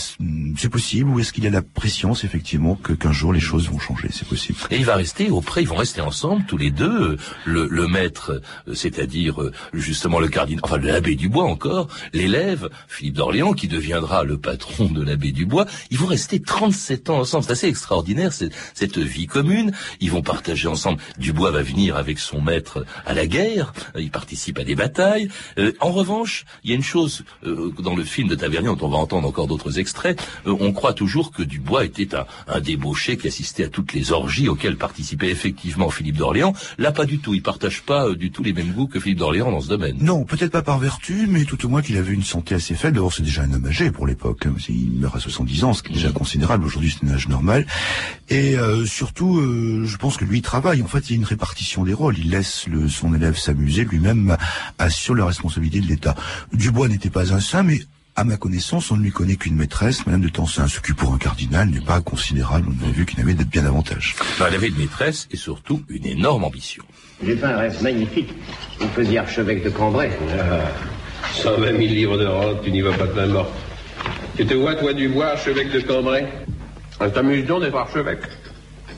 C'est 0.58 0.68
possible, 0.68 1.08
ou 1.08 1.18
est-ce 1.18 1.32
qu'il 1.32 1.46
a 1.46 1.50
la 1.50 1.62
préscience 1.62 2.24
effectivement 2.24 2.74
que 2.74 2.92
qu'un 2.92 3.12
jour 3.12 3.32
les 3.32 3.40
choses 3.40 3.70
vont 3.70 3.78
changer? 3.78 4.08
C'est 4.12 4.28
possible. 4.28 4.49
Et 4.70 4.76
il 4.76 4.84
va 4.84 4.96
rester 4.96 5.30
auprès, 5.30 5.62
ils 5.62 5.68
vont 5.68 5.76
rester 5.76 6.00
ensemble 6.00 6.44
tous 6.46 6.56
les 6.56 6.70
deux, 6.70 7.16
le, 7.44 7.66
le 7.68 7.88
maître, 7.88 8.40
euh, 8.68 8.74
c'est-à-dire 8.74 9.42
euh, 9.42 9.52
justement 9.72 10.20
le 10.20 10.28
cardinal, 10.28 10.60
enfin 10.64 10.78
l'abbé 10.78 11.14
Dubois 11.14 11.44
encore, 11.44 11.88
l'élève, 12.12 12.70
Philippe 12.88 13.14
d'Orléans, 13.14 13.52
qui 13.52 13.68
deviendra 13.68 14.24
le 14.24 14.38
patron 14.38 14.86
de 14.86 15.02
l'abbé 15.02 15.32
Dubois. 15.32 15.66
Ils 15.90 15.98
vont 15.98 16.06
rester 16.06 16.40
37 16.40 17.10
ans 17.10 17.20
ensemble. 17.20 17.44
C'est 17.44 17.52
assez 17.52 17.68
extraordinaire 17.68 18.32
cette, 18.32 18.52
cette 18.74 18.98
vie 18.98 19.26
commune. 19.26 19.72
Ils 20.00 20.10
vont 20.10 20.22
partager 20.22 20.68
ensemble. 20.68 21.00
Dubois 21.18 21.50
va 21.50 21.62
venir 21.62 21.96
avec 21.96 22.18
son 22.18 22.40
maître 22.40 22.84
à 23.06 23.14
la 23.14 23.26
guerre. 23.26 23.72
Il 23.98 24.10
participe 24.10 24.58
à 24.58 24.64
des 24.64 24.74
batailles. 24.74 25.28
Euh, 25.58 25.72
en 25.80 25.90
revanche, 25.90 26.44
il 26.64 26.70
y 26.70 26.72
a 26.72 26.76
une 26.76 26.82
chose 26.82 27.24
dans 27.42 27.94
le 27.94 28.04
film 28.04 28.28
de 28.28 28.34
Tavernier 28.34 28.68
dont 28.68 28.86
on 28.86 28.88
va 28.88 28.98
entendre 28.98 29.28
encore 29.28 29.46
d'autres 29.46 29.78
extraits. 29.78 30.20
on 30.46 30.72
croit 30.72 30.92
toujours 30.92 31.30
que 31.30 31.42
Dubois 31.42 31.84
était 31.84 32.14
un, 32.14 32.26
un 32.48 32.60
débauché 32.60 33.16
qui 33.16 33.28
assistait 33.28 33.64
à 33.64 33.68
toutes 33.68 33.92
les 33.92 34.12
orgies 34.12 34.29
auquel 34.48 34.76
participait 34.76 35.30
effectivement 35.30 35.90
Philippe 35.90 36.16
d'Orléans. 36.16 36.54
Là, 36.78 36.92
pas 36.92 37.04
du 37.04 37.18
tout. 37.18 37.34
Il 37.34 37.42
partage 37.42 37.82
pas 37.82 38.08
euh, 38.08 38.14
du 38.14 38.30
tout 38.30 38.42
les 38.42 38.52
mêmes 38.52 38.72
goûts 38.72 38.86
que 38.86 39.00
Philippe 39.00 39.18
d'Orléans 39.18 39.50
dans 39.50 39.60
ce 39.60 39.68
domaine. 39.68 39.96
Non, 40.00 40.24
peut-être 40.24 40.52
pas 40.52 40.62
par 40.62 40.78
vertu, 40.78 41.26
mais 41.28 41.44
tout 41.44 41.64
au 41.66 41.68
moins 41.68 41.82
qu'il 41.82 41.96
avait 41.96 42.12
une 42.12 42.22
santé 42.22 42.54
assez 42.54 42.74
faible. 42.74 42.94
D'abord, 42.96 43.12
c'est 43.12 43.22
déjà 43.22 43.42
un 43.42 43.52
homme 43.52 43.66
âgé 43.66 43.90
pour 43.90 44.06
l'époque. 44.06 44.46
Il 44.68 44.92
meurt 44.92 45.16
à 45.16 45.20
70 45.20 45.64
ans, 45.64 45.72
ce 45.74 45.82
qui 45.82 45.92
est 45.92 45.96
déjà 45.96 46.12
considérable. 46.12 46.64
Aujourd'hui, 46.64 46.94
c'est 46.96 47.06
un 47.06 47.14
âge 47.14 47.28
normal. 47.28 47.66
Et 48.28 48.56
euh, 48.56 48.86
surtout, 48.86 49.38
euh, 49.38 49.84
je 49.84 49.96
pense 49.96 50.16
que 50.16 50.24
lui 50.24 50.38
il 50.38 50.42
travaille. 50.42 50.82
En 50.82 50.88
fait, 50.88 51.10
il 51.10 51.10
y 51.10 51.12
a 51.14 51.16
une 51.16 51.24
répartition 51.24 51.84
des 51.84 51.94
rôles. 51.94 52.18
Il 52.18 52.30
laisse 52.30 52.66
le, 52.68 52.88
son 52.88 53.14
élève 53.14 53.36
s'amuser. 53.36 53.84
Lui-même 53.84 54.36
assure 54.78 55.14
la 55.14 55.26
responsabilité 55.26 55.80
de 55.80 55.86
l'État. 55.86 56.14
Dubois 56.52 56.88
n'était 56.88 57.10
pas 57.10 57.32
un 57.32 57.40
saint, 57.40 57.62
mais 57.62 57.80
à 58.16 58.24
ma 58.24 58.36
connaissance, 58.36 58.90
on 58.90 58.96
ne 58.96 59.02
lui 59.02 59.10
connaît 59.10 59.36
qu'une 59.36 59.56
maîtresse, 59.56 60.04
Madame 60.06 60.20
de 60.20 60.28
Tencin, 60.28 60.66
ce 60.68 60.80
qui 60.80 60.92
pour 60.92 61.14
un 61.14 61.18
cardinal 61.18 61.68
n'est 61.68 61.80
pas 61.80 62.00
considérable. 62.00 62.68
On 62.82 62.88
a 62.88 62.90
vu 62.90 63.06
qu'il 63.06 63.20
avait 63.20 63.34
bien 63.34 63.62
davantage. 63.62 64.16
elle 64.38 64.54
avait 64.54 64.68
une 64.68 64.78
maîtresse 64.78 65.28
et 65.30 65.36
surtout 65.36 65.82
une 65.88 66.06
énorme 66.06 66.44
ambition. 66.44 66.82
J'ai 67.24 67.36
fait 67.36 67.46
un 67.46 67.56
rêve 67.56 67.82
magnifique. 67.82 68.34
Vous 68.78 68.88
faisiez 68.88 69.18
archevêque 69.18 69.64
de 69.64 69.70
Cambrai. 69.70 70.10
Ah, 70.38 70.60
120 71.34 71.66
000 71.66 71.78
livres 71.78 72.18
de 72.18 72.26
rente, 72.26 72.62
tu 72.62 72.72
n'y 72.72 72.80
vas 72.80 72.92
pas 72.92 73.06
de 73.06 73.12
main 73.12 73.26
morte. 73.26 73.52
Tu 74.36 74.46
te 74.46 74.54
vois, 74.54 74.74
toi, 74.74 74.92
du 74.92 75.08
bois, 75.08 75.32
archevêque 75.32 75.70
de 75.72 75.80
Cambrai? 75.80 76.26
Un 76.98 77.10
t'amuse 77.10 77.46
donc 77.46 77.62
d'être 77.62 77.76
archevêque? 77.76 78.24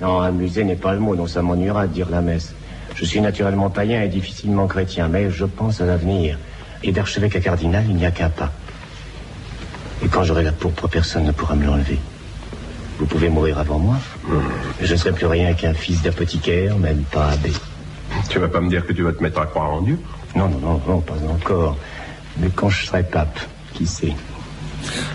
Non, 0.01 0.21
amuser 0.21 0.65
n'est 0.65 0.77
pas 0.77 0.95
le 0.95 1.01
mot, 1.01 1.15
dont 1.15 1.27
ça 1.27 1.43
m'ennuiera 1.43 1.87
de 1.87 1.93
dire 1.93 2.09
la 2.11 2.21
messe. 2.21 2.55
Je 2.95 3.05
suis 3.05 3.21
naturellement 3.21 3.71
païen 3.71 4.03
et 4.03 4.09
difficilement 4.09 4.67
chrétien, 4.67 5.09
mais 5.09 5.31
je 5.31 5.45
pense 5.45 5.81
à 5.81 5.87
l'avenir. 5.87 6.39
Et 6.83 6.93
d'archevêque 6.93 7.37
à 7.37 7.41
cardinal, 7.41 7.85
il 7.89 7.97
n'y 7.97 8.07
a 8.07 8.11
qu'un 8.11 8.31
pas. 8.31 8.53
Et 10.03 10.09
quand 10.09 10.25
j'aurai 10.25 10.43
la 10.43 10.53
pourpre, 10.53 10.89
personne 10.89 11.25
ne 11.25 11.33
pourra 11.33 11.55
me 11.55 11.65
l'enlever. 11.65 11.99
Vous 12.99 13.07
pouvez 13.07 13.29
mourir 13.29 13.59
avant 13.59 13.79
moi. 13.79 13.97
Je 14.81 14.93
ne 14.93 14.97
serai 14.97 15.13
plus 15.13 15.27
rien 15.27 15.55
qu'un 15.55 15.75
fils 15.75 16.03
d'apothicaire, 16.03 16.77
même 16.79 17.03
pas 17.05 17.31
abbé. 17.31 17.53
Tu 18.29 18.39
vas 18.39 18.49
pas 18.49 18.61
me 18.61 18.69
dire 18.69 18.87
que 18.87 18.93
tu 18.93 19.03
vas 19.03 19.13
te 19.13 19.23
mettre 19.23 19.41
à 19.41 19.47
croire 19.47 19.71
en 19.73 19.83
Dieu? 19.83 19.99
Non, 20.37 20.49
non, 20.49 20.59
non, 20.59 20.81
non, 20.87 21.01
pas 21.01 21.15
encore. 21.31 21.77
Mais 22.39 22.49
quand 22.55 22.69
je 22.69 22.87
serai 22.87 23.03
pape, 23.03 23.39
qui 23.75 23.87
sait? 23.87 24.15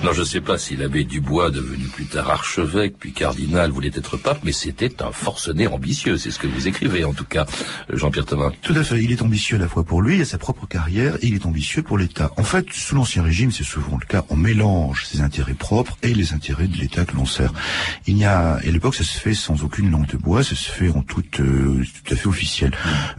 Non, 0.04 0.14
je 0.14 0.22
ne 0.22 0.26
sais 0.26 0.42
pas 0.42 0.58
si 0.58 0.76
l'abbé 0.76 1.04
Dubois, 1.04 1.52
devenu 1.52 1.86
plus 1.86 2.06
tard 2.06 2.30
archevêque, 2.30 2.96
puis 3.00 3.14
cardinal, 3.14 3.72
voulait 3.72 3.92
être 3.94 4.18
pape, 4.18 4.40
mais 4.44 4.52
c'était 4.52 5.02
un 5.02 5.12
forcené 5.12 5.68
ambitieux. 5.68 6.18
C'est 6.18 6.32
ce 6.32 6.40
que 6.40 6.48
vous 6.48 6.68
écrivez, 6.68 7.04
en 7.04 7.14
tout 7.14 7.26
cas, 7.26 7.46
Jean-Pierre 7.92 8.26
Thomas. 8.26 8.52
Tout 8.62 8.74
à 8.76 8.84
fait. 8.84 9.04
Il 9.04 9.12
est 9.12 9.22
ambitieux 9.22 9.58
à 9.58 9.60
la 9.60 9.68
fois 9.68 9.84
pour 9.84 10.02
lui, 10.02 10.20
et 10.20 10.26
sa 10.26 10.38
propre 10.38 10.68
carrière, 10.68 11.16
et 11.22 11.28
il 11.28 11.36
est 11.36 11.46
ambitieux 11.46 11.84
pour 11.84 11.98
l'État. 11.98 12.32
En 12.38 12.44
fait, 12.44 12.68
sous 12.72 12.96
l'Ancien 12.96 13.24
Régime, 13.24 13.52
c'est 13.52 13.64
souvent 13.64 13.98
le 14.00 14.06
cas. 14.06 14.24
On 14.30 14.36
mélange 14.36 15.06
ses 15.06 15.22
intérêts 15.22 15.54
propres 15.54 15.98
et 16.04 16.14
les 16.14 16.34
intérêts 16.34 16.68
de 16.68 16.78
l'État 16.78 17.06
que 17.06 17.16
l'on 17.16 17.26
sert. 17.26 17.54
Il 18.06 18.18
y 18.18 18.26
a, 18.26 18.56
à 18.56 18.62
l'époque, 18.62 18.96
ça 18.96 19.04
se 19.04 19.20
fait 19.20 19.34
sans 19.34 19.64
aucune 19.64 19.92
langue 19.92 20.08
de 20.08 20.18
bois, 20.18 20.44
ça 20.44 20.56
se 20.56 20.70
fait 20.72 20.90
en 20.90 21.02
toute, 21.02 21.40
euh, 21.40 21.84
tout 22.06 22.14
à 22.14 22.16
fait 22.16 22.28
officiel. 22.28 22.72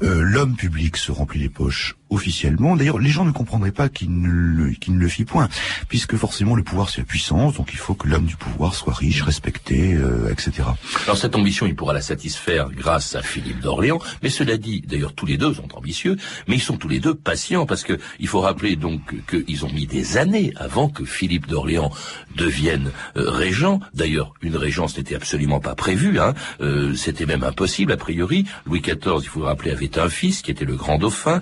Euh, 0.02 0.22
L'homme 0.22 0.56
public 0.56 0.96
se 0.96 1.12
remplit 1.12 1.40
les 1.40 1.48
poches 1.48 1.97
officiellement. 2.10 2.76
D'ailleurs, 2.76 2.98
les 2.98 3.10
gens 3.10 3.24
ne 3.24 3.32
comprendraient 3.32 3.72
pas 3.72 3.88
qu'il 3.88 4.20
ne, 4.20 4.28
le, 4.28 4.74
ne 4.88 4.98
le 4.98 5.08
fit 5.08 5.24
point, 5.24 5.48
puisque 5.88 6.16
forcément 6.16 6.54
le 6.54 6.62
pouvoir 6.62 6.88
c'est 6.88 7.00
la 7.00 7.04
puissance, 7.04 7.54
donc 7.54 7.70
il 7.72 7.78
faut 7.78 7.94
que 7.94 8.08
l'homme 8.08 8.26
du 8.26 8.36
pouvoir 8.36 8.74
soit 8.74 8.94
riche, 8.94 9.22
respecté, 9.22 9.94
euh, 9.94 10.30
etc. 10.30 10.68
Alors 11.04 11.16
cette 11.16 11.36
ambition, 11.36 11.66
il 11.66 11.74
pourra 11.74 11.92
la 11.92 12.00
satisfaire 12.00 12.70
grâce 12.70 13.14
à 13.14 13.22
Philippe 13.22 13.60
d'Orléans, 13.60 14.00
mais 14.22 14.30
cela 14.30 14.56
dit, 14.56 14.82
d'ailleurs 14.86 15.14
tous 15.14 15.26
les 15.26 15.36
deux 15.36 15.54
sont 15.54 15.76
ambitieux, 15.76 16.16
mais 16.46 16.56
ils 16.56 16.62
sont 16.62 16.76
tous 16.76 16.88
les 16.88 17.00
deux 17.00 17.14
patients, 17.14 17.66
parce 17.66 17.84
que 17.84 17.98
il 18.18 18.28
faut 18.28 18.40
rappeler 18.40 18.76
donc 18.76 19.00
qu'ils 19.26 19.64
ont 19.64 19.72
mis 19.72 19.86
des 19.86 20.16
années 20.16 20.52
avant 20.56 20.88
que 20.88 21.04
Philippe 21.04 21.46
d'Orléans 21.46 21.90
devienne 22.36 22.90
euh, 23.16 23.30
régent. 23.30 23.80
D'ailleurs, 23.94 24.34
une 24.42 24.56
régence 24.56 24.96
n'était 24.96 25.14
absolument 25.14 25.60
pas 25.60 25.74
prévue, 25.74 26.18
hein. 26.18 26.34
Euh, 26.60 26.94
c'était 26.94 27.26
même 27.26 27.44
impossible 27.44 27.92
a 27.92 27.96
priori. 27.96 28.44
Louis 28.66 28.80
XIV, 28.80 29.20
il 29.22 29.28
faut 29.28 29.42
rappeler, 29.42 29.70
avait 29.70 29.98
un 29.98 30.08
fils 30.08 30.42
qui 30.42 30.50
était 30.50 30.64
le 30.64 30.76
grand 30.76 30.98
dauphin, 30.98 31.40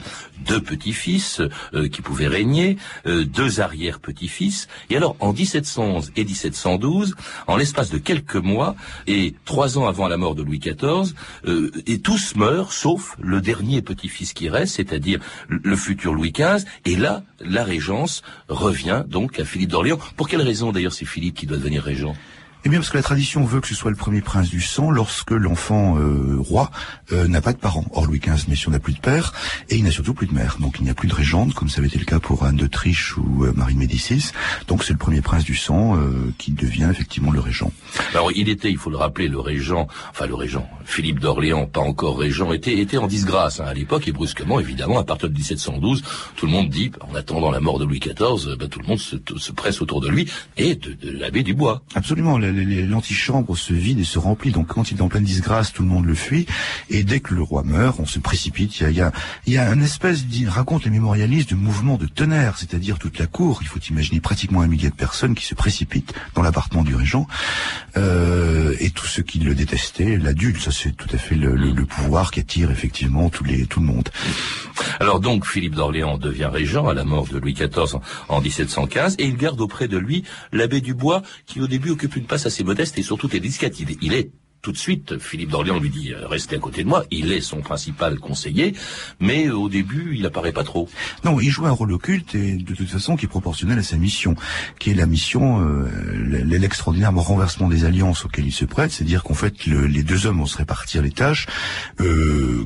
deux 0.56 0.62
petits-fils 0.62 1.42
euh, 1.74 1.88
qui 1.88 2.02
pouvaient 2.02 2.26
régner, 2.26 2.78
euh, 3.06 3.24
deux 3.24 3.60
arrière-petits-fils. 3.60 4.68
Et 4.90 4.96
alors, 4.96 5.16
en 5.20 5.32
1711 5.32 6.12
et 6.16 6.24
1712, 6.24 7.14
en 7.46 7.56
l'espace 7.56 7.90
de 7.90 7.98
quelques 7.98 8.36
mois, 8.36 8.74
et 9.06 9.34
trois 9.44 9.78
ans 9.78 9.86
avant 9.86 10.08
la 10.08 10.16
mort 10.16 10.34
de 10.34 10.42
Louis 10.42 10.58
XIV, 10.58 11.14
et 11.86 11.98
tous 11.98 12.34
meurent, 12.36 12.72
sauf 12.72 13.16
le 13.20 13.40
dernier 13.40 13.82
petit-fils 13.82 14.32
qui 14.32 14.48
reste, 14.48 14.76
c'est-à-dire 14.76 15.20
le 15.48 15.76
futur 15.76 16.14
Louis 16.14 16.32
XV. 16.32 16.64
Et 16.84 16.96
là, 16.96 17.22
la 17.40 17.64
régence 17.64 18.22
revient 18.48 19.04
donc 19.06 19.38
à 19.38 19.44
Philippe 19.44 19.70
d'Orléans. 19.70 19.98
Pour 20.16 20.28
quelle 20.28 20.42
raison, 20.42 20.72
d'ailleurs, 20.72 20.92
c'est 20.92 21.04
Philippe 21.04 21.36
qui 21.36 21.46
doit 21.46 21.58
devenir 21.58 21.82
régent? 21.82 22.14
Eh 22.66 22.68
bien, 22.68 22.80
parce 22.80 22.90
que 22.90 22.96
la 22.96 23.04
tradition 23.04 23.44
veut 23.44 23.60
que 23.60 23.68
ce 23.68 23.76
soit 23.76 23.92
le 23.92 23.96
premier 23.96 24.22
prince 24.22 24.48
du 24.48 24.60
sang 24.60 24.90
lorsque 24.90 25.30
l'enfant 25.30 25.98
euh, 25.98 26.36
roi 26.40 26.72
euh, 27.12 27.28
n'a 27.28 27.40
pas 27.40 27.52
de 27.52 27.58
parents. 27.58 27.84
Or, 27.92 28.06
Louis 28.06 28.18
XV, 28.18 28.52
sûr, 28.56 28.72
n'a 28.72 28.80
plus 28.80 28.94
de 28.94 28.98
père 28.98 29.32
et 29.70 29.76
il 29.76 29.84
n'a 29.84 29.92
surtout 29.92 30.14
plus 30.14 30.26
de 30.26 30.34
mère. 30.34 30.56
Donc, 30.58 30.80
il 30.80 30.82
n'y 30.82 30.90
a 30.90 30.94
plus 30.94 31.06
de 31.06 31.14
régente, 31.14 31.54
comme 31.54 31.68
ça 31.68 31.78
avait 31.78 31.86
été 31.86 32.00
le 32.00 32.04
cas 32.04 32.18
pour 32.18 32.42
Anne 32.42 32.56
d'Autriche 32.56 33.16
ou 33.18 33.44
euh, 33.44 33.52
Marie 33.54 33.74
de 33.74 33.78
Médicis. 33.78 34.32
Donc, 34.66 34.82
c'est 34.82 34.92
le 34.92 34.98
premier 34.98 35.20
prince 35.20 35.44
du 35.44 35.54
sang 35.54 35.96
qui 36.38 36.50
devient 36.50 36.88
effectivement 36.90 37.30
le 37.30 37.38
régent. 37.38 37.70
Alors, 38.14 38.32
il 38.32 38.48
était, 38.48 38.68
il 38.68 38.78
faut 38.78 38.90
le 38.90 38.96
rappeler, 38.96 39.28
le 39.28 39.38
régent, 39.38 39.86
enfin 40.10 40.26
le 40.26 40.34
régent, 40.34 40.68
Philippe 40.84 41.20
d'Orléans, 41.20 41.66
pas 41.66 41.80
encore 41.80 42.18
régent, 42.18 42.52
était, 42.52 42.78
était 42.78 42.96
en 42.96 43.06
disgrâce 43.06 43.60
hein, 43.60 43.66
à 43.66 43.74
l'époque 43.74 44.08
et 44.08 44.12
brusquement, 44.12 44.58
évidemment, 44.58 44.98
à 44.98 45.04
partir 45.04 45.28
de 45.28 45.34
1712, 45.34 46.02
tout 46.34 46.46
le 46.46 46.52
monde 46.52 46.68
dit, 46.68 46.90
en 47.08 47.14
attendant 47.14 47.52
la 47.52 47.60
mort 47.60 47.78
de 47.78 47.84
Louis 47.84 48.00
XIV, 48.00 48.56
ben, 48.58 48.68
tout 48.68 48.80
le 48.80 48.88
monde 48.88 48.98
se, 48.98 49.16
se, 49.36 49.52
presse 49.52 49.80
autour 49.80 50.00
de 50.00 50.08
lui 50.08 50.28
et 50.56 50.74
de, 50.74 50.94
de 50.94 51.10
l'abbé 51.16 51.44
Dubois. 51.44 51.82
Absolument 51.94 52.38
l'antichambre 52.56 53.56
se 53.56 53.72
vide 53.72 54.00
et 54.00 54.04
se 54.04 54.18
remplit. 54.18 54.50
Donc 54.50 54.68
quand 54.68 54.90
il 54.90 54.98
est 54.98 55.02
en 55.02 55.08
pleine 55.08 55.24
disgrâce, 55.24 55.72
tout 55.72 55.82
le 55.82 55.88
monde 55.88 56.06
le 56.06 56.14
fuit. 56.14 56.46
Et 56.90 57.04
dès 57.04 57.20
que 57.20 57.34
le 57.34 57.42
roi 57.42 57.62
meurt, 57.62 57.98
on 58.00 58.06
se 58.06 58.18
précipite. 58.18 58.80
Il 58.80 58.82
y 58.82 58.86
a, 58.86 58.90
il 58.90 58.96
y 58.96 59.02
a, 59.02 59.12
il 59.46 59.52
y 59.52 59.58
a 59.58 59.68
un 59.68 59.80
espèce, 59.80 60.24
raconte 60.46 60.84
les 60.84 60.90
mémorialistes, 60.90 61.50
de 61.50 61.54
mouvement 61.54 61.96
de 61.96 62.06
tonnerre, 62.06 62.56
c'est-à-dire 62.58 62.98
toute 62.98 63.18
la 63.18 63.26
cour. 63.26 63.60
Il 63.62 63.68
faut 63.68 63.80
imaginer 63.90 64.20
pratiquement 64.20 64.60
un 64.60 64.66
millier 64.66 64.90
de 64.90 64.94
personnes 64.94 65.34
qui 65.34 65.44
se 65.44 65.54
précipitent 65.54 66.14
dans 66.34 66.42
l'appartement 66.42 66.82
du 66.82 66.94
régent. 66.94 67.26
Euh, 67.96 68.74
et 68.80 68.90
tous 68.90 69.06
ceux 69.06 69.22
qui 69.22 69.38
le 69.38 69.54
détestaient 69.54 70.16
l'adulent. 70.16 70.60
Ça, 70.60 70.70
c'est 70.70 70.96
tout 70.96 71.08
à 71.12 71.18
fait 71.18 71.34
le, 71.34 71.56
le, 71.56 71.70
le, 71.70 71.86
pouvoir 71.86 72.30
qui 72.30 72.40
attire 72.40 72.70
effectivement 72.70 73.30
tous 73.30 73.44
les, 73.44 73.66
tout 73.66 73.80
le 73.80 73.86
monde. 73.86 74.08
Alors 75.00 75.20
donc, 75.20 75.46
Philippe 75.46 75.74
d'Orléans 75.74 76.18
devient 76.18 76.50
régent 76.52 76.86
à 76.86 76.94
la 76.94 77.04
mort 77.04 77.26
de 77.26 77.38
Louis 77.38 77.54
XIV 77.54 77.98
en 78.28 78.40
1715 78.40 79.16
et 79.18 79.24
il 79.24 79.36
garde 79.36 79.60
auprès 79.60 79.88
de 79.88 79.98
lui 79.98 80.24
l'abbé 80.52 80.80
Dubois 80.80 81.22
qui 81.46 81.60
au 81.60 81.66
début 81.66 81.90
occupe 81.90 82.16
une 82.16 82.24
place 82.24 82.45
assez 82.46 82.64
modeste 82.64 82.98
et 82.98 83.02
surtout 83.02 83.28
discrète. 83.40 83.78
Il, 83.78 84.14
est 84.14 84.30
tout 84.66 84.72
de 84.72 84.78
suite, 84.78 85.18
Philippe 85.20 85.50
d'Orléans 85.50 85.78
lui 85.78 85.90
dit 85.90 86.12
euh, 86.12 86.26
restez 86.26 86.56
à 86.56 86.58
côté 86.58 86.82
de 86.82 86.88
moi. 86.88 87.04
Il 87.12 87.30
est 87.30 87.40
son 87.40 87.60
principal 87.60 88.18
conseiller, 88.18 88.74
mais 89.20 89.46
euh, 89.46 89.54
au 89.54 89.68
début, 89.68 90.16
il 90.18 90.26
apparaît 90.26 90.50
pas 90.50 90.64
trop. 90.64 90.88
Non, 91.24 91.38
il 91.38 91.50
joue 91.50 91.66
un 91.66 91.70
rôle 91.70 91.92
occulte 91.92 92.34
et 92.34 92.56
de 92.56 92.74
toute 92.74 92.88
façon 92.88 93.14
qui 93.14 93.26
est 93.26 93.28
proportionnel 93.28 93.78
à 93.78 93.84
sa 93.84 93.96
mission, 93.96 94.34
qui 94.80 94.90
est 94.90 94.94
la 94.94 95.06
mission, 95.06 95.60
euh, 95.60 95.88
l'extraordinaire 96.42 97.14
renversement 97.14 97.68
des 97.68 97.84
alliances 97.84 98.24
auxquelles 98.24 98.46
il 98.46 98.52
se 98.52 98.64
prête, 98.64 98.90
c'est-à-dire 98.90 99.22
qu'en 99.22 99.34
fait 99.34 99.66
les 99.66 100.02
deux 100.02 100.26
hommes 100.26 100.38
vont 100.38 100.46
se 100.46 100.56
répartir 100.56 101.00
les 101.00 101.12
tâches, 101.12 101.46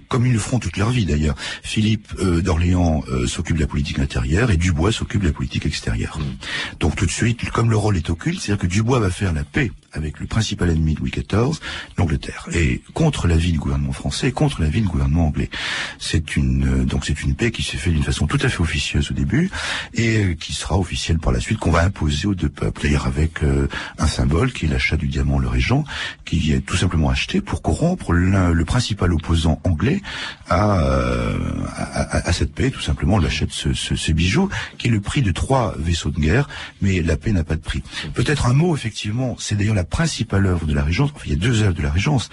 comme 0.09 0.27
ils 0.27 0.33
le 0.33 0.39
feront 0.39 0.59
toute 0.59 0.79
leur 0.79 0.91
vie 0.91 1.05
d'ailleurs. 1.05 1.37
Philippe 1.63 2.15
d'Orléans 2.19 3.03
s'occupe 3.27 3.57
de 3.57 3.61
la 3.61 3.67
politique 3.67 3.99
intérieure 3.99 4.51
et 4.51 4.57
Dubois 4.57 4.91
s'occupe 4.91 5.21
de 5.21 5.27
la 5.27 5.33
politique 5.33 5.67
extérieure. 5.67 6.19
Mm. 6.19 6.79
Donc 6.81 6.97
tout 6.97 7.07
de 7.07 7.11
suite, 7.11 7.51
comme 7.51 7.71
le 7.71 7.77
rôle 7.77 7.97
est 7.97 8.11
occulte, 8.11 8.41
c'est-à-dire 8.41 8.63
que 8.63 8.67
Dubois 8.67 8.99
va 8.99 9.11
faire 9.11 9.33
la 9.33 9.45
paix 9.45 9.71
avec 9.93 10.21
le 10.21 10.27
principal 10.27 10.71
ennemi 10.71 10.95
de 10.95 11.01
Louis 11.01 11.11
XIV, 11.11 11.59
l'Angleterre, 11.99 12.49
et 12.53 12.83
contre 12.95 13.27
l'avis 13.27 13.53
du 13.53 13.59
gouvernement 13.59 13.93
français 13.93 14.33
contre 14.33 14.63
l'avis 14.63 14.81
du 14.81 14.89
gouvernement 14.89 15.27
anglais. 15.27 15.51
C'est 15.99 16.37
une 16.37 16.83
euh, 16.83 16.85
donc 16.85 17.05
c'est 17.05 17.23
une 17.23 17.35
paix 17.35 17.51
qui 17.51 17.63
s'est 17.63 17.77
faite 17.77 17.93
d'une 17.93 18.03
façon 18.03 18.27
tout 18.27 18.39
à 18.43 18.49
fait 18.49 18.61
officieuse 18.61 19.11
au 19.11 19.15
début 19.15 19.51
et 19.95 20.25
euh, 20.25 20.35
qui 20.35 20.53
sera 20.53 20.79
officielle 20.79 21.19
par 21.19 21.33
la 21.33 21.41
suite, 21.41 21.59
qu'on 21.59 21.71
va 21.71 21.83
imposer 21.83 22.27
aux 22.27 22.35
deux 22.35 22.49
peuples, 22.49 22.83
d'ailleurs 22.83 23.07
avec 23.07 23.43
euh, 23.43 23.69
un 23.99 24.07
symbole 24.07 24.53
qui 24.53 24.67
est 24.67 24.69
l'achat 24.69 24.97
du 24.97 25.09
diamant 25.09 25.39
le 25.39 25.49
régent, 25.49 25.85
qui 26.25 26.53
est 26.53 26.61
tout 26.61 26.77
simplement 26.77 27.11
acheté 27.11 27.41
pour 27.41 27.63
corrompre 27.63 28.13
le 28.13 28.65
principal 28.65 29.13
opposant 29.13 29.61
anglais 29.65 30.01
à, 30.49 30.79
à, 30.79 32.29
à, 32.29 32.33
cette 32.33 32.55
paix. 32.55 32.71
Tout 32.71 32.81
simplement, 32.81 33.17
on 33.17 33.19
l'achète 33.19 33.51
ce, 33.53 33.73
ce, 33.73 33.97
ce 33.97 34.13
bijou 34.13 34.49
qui 34.79 34.89
est 34.89 34.91
le 34.91 35.01
prix 35.01 35.23
de 35.23 35.33
trois 35.33 35.75
vaisseaux 35.79 36.11
de 36.11 36.21
guerre, 36.21 36.49
mais 36.81 37.03
la 37.03 37.17
paix 37.17 37.33
n'a 37.33 37.45
pas 37.45 37.57
de 37.57 37.61
prix. 37.61 37.83
Peut-être 38.15 38.47
un 38.47 38.55
mot 38.55 38.75
effectivement, 38.75 39.37
c'est 39.39 39.57
d'ailleurs 39.57 39.75
la 39.81 39.85
principale 39.85 40.45
œuvre 40.45 40.67
de 40.67 40.75
la 40.75 40.85
Régence, 40.85 41.11
enfin, 41.15 41.25
il 41.25 41.31
y 41.31 41.35
a 41.35 41.39
deux 41.39 41.63
œuvres 41.63 41.75
de 41.75 41.81
la 41.81 41.91
Régence, 41.91 42.29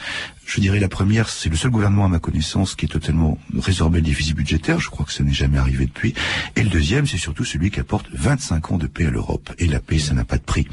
je 0.48 0.62
dirais 0.62 0.80
la 0.80 0.88
première, 0.88 1.27
c'est 1.27 1.50
le 1.50 1.58
seul 1.58 1.72
gouvernement 1.72 2.06
à 2.06 2.08
ma 2.08 2.20
connaissance 2.20 2.74
qui 2.74 2.86
est 2.86 2.89
totalement 2.89 3.38
résorbé 3.60 4.00
le 4.00 4.06
déficit 4.06 4.34
budgétaire. 4.34 4.80
Je 4.80 4.89
crois 4.89 5.06
que 5.06 5.12
ça 5.12 5.22
n'est 5.22 5.34
jamais 5.34 5.58
arrivé 5.58 5.86
depuis. 5.86 6.13
Et 6.56 6.63
le 6.63 6.70
deuxième, 6.70 7.06
c'est 7.06 7.18
surtout 7.18 7.44
celui 7.44 7.70
qui 7.70 7.82
apporte 7.82 8.06
25 8.13 8.72
ans 8.72 8.77
de 8.77 8.88
paix 8.88 9.08
à 9.08 9.10
l'Europe. 9.10 9.51
Et 9.60 9.68
la 9.68 9.82
paix, 9.82 10.00
ça 10.00 10.13
n'a 10.13 10.24
pas 10.24 10.38
de 10.38 10.44
prix. 10.44 10.66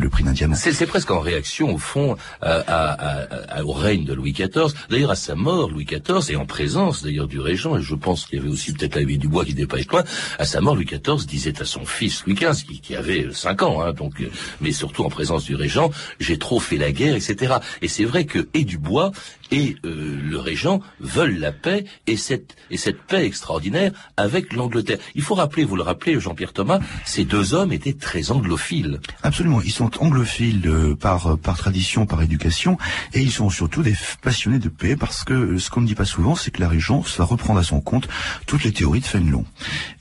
Le 0.00 0.08
prix 0.08 0.24
d'un 0.24 0.32
diamant. 0.32 0.54
C'est 0.56 0.86
presque 0.86 1.10
en 1.10 1.20
réaction, 1.20 1.74
au 1.74 1.76
fond, 1.78 2.16
au 2.42 3.72
règne 3.72 4.06
de 4.06 4.14
Louis 4.14 4.32
XIV. 4.32 4.72
D'ailleurs, 4.88 5.10
à 5.10 5.16
sa 5.16 5.34
mort, 5.34 5.70
Louis 5.70 5.84
XIV, 5.84 6.30
et 6.30 6.36
en 6.36 6.46
présence 6.46 7.02
d'ailleurs 7.02 7.28
du 7.28 7.40
régent, 7.40 7.76
et 7.76 7.82
je 7.82 7.94
pense 7.94 8.24
qu'il 8.24 8.38
y 8.38 8.40
avait 8.40 8.50
aussi 8.50 8.72
peut-être 8.72 8.94
la 8.94 9.04
vie 9.04 9.18
du 9.18 9.28
bois 9.28 9.44
qui 9.44 9.54
n'était 9.54 9.66
pas 9.66 9.76
loin, 9.92 10.02
à 10.38 10.46
sa 10.46 10.62
mort, 10.62 10.76
Louis 10.76 10.86
XIV 10.86 11.26
disait 11.26 11.60
à 11.60 11.66
son 11.66 11.84
fils 11.84 12.24
Louis 12.26 12.36
XV, 12.36 12.64
qui, 12.80 12.96
avait 12.96 13.28
5 13.30 13.62
ans, 13.62 13.82
hein, 13.82 13.92
donc, 13.92 14.22
euh, 14.22 14.30
mais 14.62 14.72
surtout 14.72 15.04
en 15.04 15.10
présence 15.10 15.44
du 15.44 15.56
régent, 15.56 15.90
j'ai 16.18 16.38
trop 16.38 16.60
fait 16.60 16.76
la 16.76 16.92
guerre, 16.92 17.14
etc. 17.14 17.54
Et 17.82 17.88
c'est 17.88 18.04
vrai 18.04 18.24
que 18.24 18.48
et 18.54 18.64
Dubois 18.64 19.12
et 19.50 19.76
euh, 19.84 20.18
le 20.22 20.38
régent 20.38 20.80
veulent 21.00 21.38
la 21.38 21.52
paix 21.52 21.84
et 22.06 22.16
cette 22.16 22.56
et 22.70 22.76
cette 22.76 23.00
paix 23.02 23.24
extraordinaire 23.24 23.92
avec 24.16 24.52
l'Angleterre. 24.52 24.98
Il 25.14 25.22
faut 25.22 25.34
rappeler, 25.34 25.64
vous 25.64 25.76
le 25.76 25.82
rappelez, 25.82 26.18
Jean-Pierre 26.20 26.52
Thomas, 26.52 26.80
ces 27.04 27.24
deux 27.24 27.54
hommes 27.54 27.72
étaient 27.72 27.94
très 27.94 28.30
anglophiles. 28.30 29.00
Absolument, 29.22 29.60
ils 29.60 29.72
sont 29.72 29.90
anglophiles 30.02 30.62
euh, 30.66 30.94
par 30.94 31.38
par 31.38 31.56
tradition, 31.56 32.06
par 32.06 32.22
éducation, 32.22 32.78
et 33.12 33.22
ils 33.22 33.32
sont 33.32 33.50
surtout 33.50 33.82
des 33.82 33.94
passionnés 34.22 34.58
de 34.58 34.68
paix 34.68 34.96
parce 34.96 35.24
que 35.24 35.58
ce 35.58 35.70
qu'on 35.70 35.80
ne 35.80 35.86
dit 35.86 35.94
pas 35.94 36.04
souvent, 36.04 36.34
c'est 36.34 36.50
que 36.50 36.60
la 36.60 36.68
régence 36.68 37.18
va 37.18 37.24
reprendre 37.24 37.60
à 37.60 37.64
son 37.64 37.80
compte 37.80 38.08
toutes 38.46 38.64
les 38.64 38.72
théories 38.72 39.00
de 39.00 39.06
Fénelon, 39.06 39.44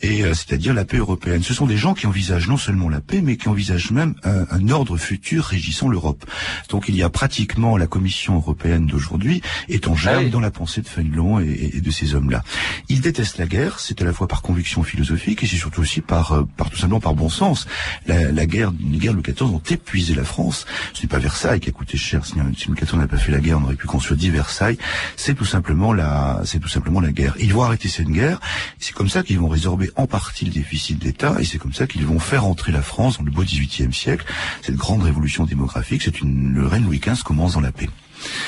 et 0.02 0.24
euh, 0.24 0.34
c'est-à-dire 0.34 0.74
la 0.74 0.86
paix 0.86 0.98
européenne. 0.98 1.44
Ce 1.44 1.54
sont 1.54 1.66
des 1.66 1.78
gens 1.78 1.94
qui 1.94 2.08
envisagent 2.08 2.48
non 2.48 2.58
seulement 2.58 2.90
la 2.90 3.02
paix, 3.02 3.22
mais 3.22 3.38
qui 3.38 3.50
envisagent 3.50 3.92
même 3.92 4.16
un, 4.24 4.70
ordre 4.70 4.98
futur 4.98 5.46
régissant 5.46 5.90
l'Europe. 5.90 6.26
Donc 6.70 6.90
il 6.90 6.96
y 6.96 7.04
a 7.04 7.10
pratiquement 7.10 7.78
la 7.78 7.88
Commission 7.88 8.36
européenne 8.36 8.86
de 8.86 8.98
aujourd'hui 9.40 9.42
est 9.70 9.88
en 9.88 9.96
germe 9.96 10.30
dans 10.30 10.40
la 10.40 10.52
pensée 10.52 10.82
de 10.82 10.88
Fénelon 10.88 11.40
et, 11.40 11.72
et, 11.74 11.82
de 11.82 11.92
ces 11.92 12.16
hommes-là. 12.16 12.44
Ils 12.90 13.02
détestent 13.02 13.38
la 13.38 13.48
guerre, 13.48 13.80
c'est 13.80 14.02
à 14.02 14.06
la 14.06 14.14
fois 14.14 14.28
par 14.28 14.42
conviction 14.42 14.84
philosophique 14.84 15.44
et 15.44 15.48
c'est 15.48 15.56
surtout 15.56 15.82
aussi 15.82 16.02
par, 16.02 16.34
euh, 16.34 16.44
par 16.58 16.70
tout 16.70 16.78
simplement 16.78 17.00
par 17.00 17.14
bon 17.14 17.30
sens. 17.30 17.68
La, 18.08 18.32
la 18.32 18.46
guerre, 18.46 18.72
les 18.92 18.98
guerres 18.98 19.14
Louis 19.14 19.24
XIV 19.24 19.44
ont 19.44 19.62
épuisé 19.70 20.16
la 20.16 20.24
France. 20.24 20.66
Ce 20.94 21.02
n'est 21.02 21.08
pas 21.08 21.20
Versailles 21.20 21.60
qui 21.60 21.70
a 21.70 21.72
coûté 21.72 21.98
cher. 21.98 22.26
Si, 22.26 22.36
Louis 22.36 22.76
XIV 22.76 22.98
n'a 22.98 23.08
pas 23.08 23.18
fait 23.18 23.32
la 23.32 23.40
guerre, 23.40 23.60
on 23.60 23.64
aurait 23.64 23.76
pu 23.76 23.88
construire 23.88 24.18
dit 24.18 24.30
Versailles. 24.30 24.78
C'est 25.16 25.36
tout 25.36 25.46
simplement 25.46 25.94
la, 25.94 26.42
c'est 26.46 26.60
tout 26.60 26.68
simplement 26.68 27.00
la 27.00 27.12
guerre. 27.12 27.36
Ils 27.40 27.54
vont 27.54 27.64
arrêter 27.64 27.88
cette 27.88 28.10
guerre. 28.10 28.40
C'est 28.80 28.94
comme 28.94 29.10
ça 29.10 29.24
qu'ils 29.24 29.40
vont 29.40 29.50
résorber 29.50 29.92
en 29.96 30.08
partie 30.08 30.46
le 30.46 30.52
déficit 30.52 31.00
d'État 31.00 31.36
et 31.40 31.46
c'est 31.46 31.58
comme 31.58 31.74
ça 31.74 31.88
qu'ils 31.88 32.06
vont 32.06 32.20
faire 32.20 32.46
entrer 32.46 32.72
la 32.72 32.82
France 32.82 33.18
dans 33.18 33.24
le 33.24 33.32
beau 33.32 33.44
XVIIIe 33.44 33.94
siècle. 33.94 34.26
Cette 34.62 34.76
grande 34.76 35.04
révolution 35.04 35.46
démographique, 35.46 36.02
c'est 36.02 36.22
une, 36.22 36.54
le 36.54 36.68
règne 36.68 36.84
Louis 36.84 37.00
XV 37.00 37.24
commence 37.24 37.54
dans 37.54 37.62
la 37.62 37.72
paix. 37.72 37.90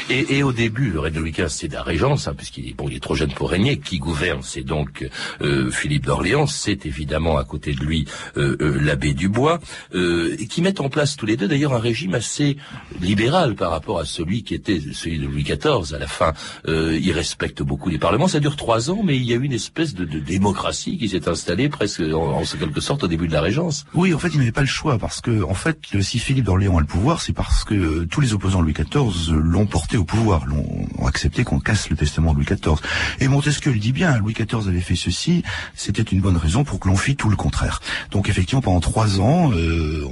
Et, 0.10 0.38
et, 0.38 0.44
au 0.44 0.52
début, 0.52 0.92
de 0.92 1.20
Louis 1.20 1.32
XV, 1.32 1.48
c'est 1.50 1.72
la 1.72 1.84
régence, 1.84 2.28
hein, 2.28 2.34
puisqu'il 2.36 2.68
est, 2.68 2.74
bon, 2.74 2.90
est 2.90 3.02
trop 3.02 3.16
jeune 3.16 3.32
pour 3.32 3.50
régner. 3.50 3.78
Qui 3.78 4.00
gouverne, 4.00 4.42
c'est 4.44 4.64
donc 4.64 5.08
euh, 5.42 5.72
Philippe 5.72 6.06
d'Orléans. 6.06 6.48
C'est 6.48 6.86
évidemment 6.86 7.38
à 7.38 7.44
côté 7.44 7.74
de 7.74 7.80
lui 7.80 8.06
euh, 8.38 8.58
euh, 8.62 8.80
l'abbé 8.82 9.14
Dubois, 9.14 9.60
euh, 9.96 10.36
qui 10.50 10.62
mettent 10.62 10.82
en 10.82 10.90
place 10.90 11.16
tous 11.16 11.26
les 11.26 11.38
deux 11.38 11.48
d'ailleurs 11.48 11.74
un 11.74 11.80
régime 11.80 12.14
assez 12.14 12.58
libéral 13.00 13.56
par 13.56 13.72
rapport 13.72 14.00
à 14.00 14.06
celui 14.06 14.44
qui 14.44 14.54
était 14.54 14.80
celui 14.94 15.20
de 15.20 15.26
Louis 15.26 15.44
XIV. 15.44 15.94
À 15.94 16.00
la 16.00 16.08
fin, 16.08 16.34
euh, 16.68 16.98
il 17.02 17.12
respecte 17.12 17.62
beaucoup 17.62 17.90
les 17.90 17.98
parlements. 17.98 18.28
Ça 18.28 18.40
dure 18.40 18.56
trois 18.56 18.90
ans, 18.90 19.02
mais 19.04 19.16
il 19.16 19.24
y 19.24 19.34
a 19.34 19.36
eu 19.36 19.44
une 19.44 19.54
espèce 19.54 19.94
de, 19.94 20.06
de 20.06 20.20
démocratie 20.20 20.98
qui 20.98 21.10
s'est 21.10 21.28
installée 21.28 21.70
presque 21.70 22.02
en, 22.02 22.42
en, 22.42 22.44
quelque 22.44 22.82
sorte 22.82 23.04
au 23.04 23.08
début 23.08 23.28
de 23.28 23.34
la 23.34 23.42
régence. 23.42 23.86
Oui, 23.94 24.14
en 24.14 24.20
fait, 24.20 24.30
il 24.30 24.40
n'avait 24.40 24.52
pas 24.52 24.62
le 24.62 24.68
choix 24.68 24.98
parce 24.98 25.22
que, 25.22 25.44
en 25.44 25.54
fait, 25.54 25.80
si 26.02 26.20
Philippe 26.20 26.46
d'Orléans 26.46 26.78
a 26.78 26.82
le 26.82 26.88
pouvoir, 26.88 27.22
c'est 27.22 27.34
parce 27.34 27.64
que 27.64 28.04
tous 28.06 28.22
les 28.22 28.34
opposants 28.34 28.60
de 28.60 28.66
Louis 28.66 28.74
XIV 28.74 29.34
l'ont 29.34 29.61
porté 29.66 29.98
au 29.98 30.04
pouvoir, 30.04 30.46
l'ont 30.46 30.88
accepté 31.06 31.44
qu'on 31.44 31.60
casse 31.60 31.90
le 31.90 31.96
testament 31.96 32.34
de 32.34 32.38
Louis 32.38 32.46
XIV. 32.46 32.76
Et 33.20 33.28
Montesquieu 33.28 33.72
le 33.72 33.80
dit 33.80 33.92
bien, 33.92 34.18
Louis 34.18 34.34
XIV 34.34 34.68
avait 34.68 34.82
fait 34.82 34.96
ceci, 34.96 35.44
c'était 35.76 36.02
une 36.02 36.22
bonne 36.22 36.38
raison 36.38 36.64
pour 36.64 36.80
que 36.80 36.88
l'on 36.88 36.96
fît 36.96 37.16
tout 37.16 37.30
le 37.30 37.36
contraire. 37.36 37.82
Donc 38.12 38.30
effectivement, 38.30 38.62
pendant 38.62 38.80
trois 38.80 39.20
ans, 39.20 39.52
euh, 39.52 40.06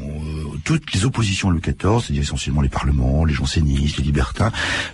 toutes 0.64 0.94
les 0.94 1.06
oppositions 1.06 1.50
à 1.50 1.52
Louis 1.52 1.62
XIV, 1.62 2.02
c'est-à-dire 2.02 2.22
essentiellement 2.22 2.62
les 2.62 2.70
parlements, 2.70 3.26
les 3.26 3.34
jansénistes, 3.34 3.98
les 3.98 4.04
libertins, 4.04 4.52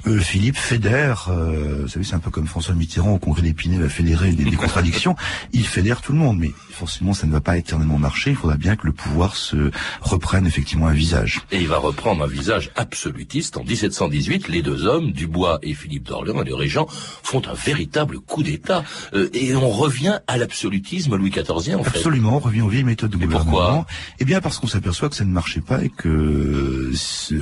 euh, 0.08 0.20
Philippe 0.20 0.58
fédère, 0.58 1.28
euh, 1.30 1.82
vous 1.84 1.88
savez, 1.88 2.06
c'est 2.06 2.16
un 2.16 2.20
peu 2.20 2.32
comme 2.32 2.48
François 2.48 2.76
Mitterrand 2.76 3.14
au 3.14 3.20
congrès 3.20 3.42
d'Épinay 3.42 3.78
va 3.78 3.90
fédérer 3.90 4.32
des, 4.32 4.44
des 4.44 4.56
contradictions, 4.56 5.16
il 5.54 5.66
fédère 5.66 6.02
tout 6.02 6.14
le 6.14 6.20
monde, 6.20 6.40
mais 6.40 6.52
forcément 6.72 7.14
ça 7.14 7.28
ne 7.28 7.32
va 7.32 7.42
pas 7.42 7.58
éternellement 7.58 7.98
marcher, 7.98 8.32
il 8.32 8.36
faudra 8.36 8.58
bien 8.58 8.76
que 8.76 8.88
le 8.88 8.94
pouvoir 8.94 9.36
se 9.36 9.72
reprenne 10.02 10.46
effectivement 10.46 10.88
un 10.88 10.94
visage. 10.94 11.42
Et 11.52 11.60
il 11.62 11.68
va 11.68 11.78
reprendre 11.78 12.24
un 12.24 12.28
visage 12.28 12.72
absolutiste 12.76 13.58
en 13.58 13.64
1718, 13.64 14.45
les 14.48 14.62
deux 14.62 14.86
hommes, 14.86 15.12
Dubois 15.12 15.60
et 15.62 15.74
Philippe 15.74 16.04
d'Orléans, 16.04 16.42
et 16.42 16.46
le 16.46 16.56
régent, 16.56 16.88
font 16.90 17.42
un 17.48 17.54
véritable 17.54 18.20
coup 18.20 18.44
d'État. 18.44 18.84
Euh, 19.14 19.30
et 19.34 19.56
on 19.56 19.70
revient 19.70 20.20
à 20.28 20.38
l'absolutisme 20.38 21.16
Louis 21.16 21.32
XIV, 21.32 21.76
en 21.76 21.84
fait. 21.84 21.98
Absolument, 21.98 22.38
on 22.38 22.40
revient 22.40 22.62
aux 22.62 22.70
vieilles 22.70 22.84
méthodes 22.84 23.12
de 23.12 23.18
gouvernement. 23.18 23.52
pourquoi? 23.52 23.86
Eh 24.20 24.26
bien, 24.26 24.42
parce 24.42 24.60
qu'on 24.60 24.68
s'aperçoit 24.68 25.10
que 25.10 25.16
ça 25.16 25.26
ne 25.26 25.32
marchait 25.32 25.62
pas 25.62 25.84
et 25.84 25.90
que, 25.90 26.92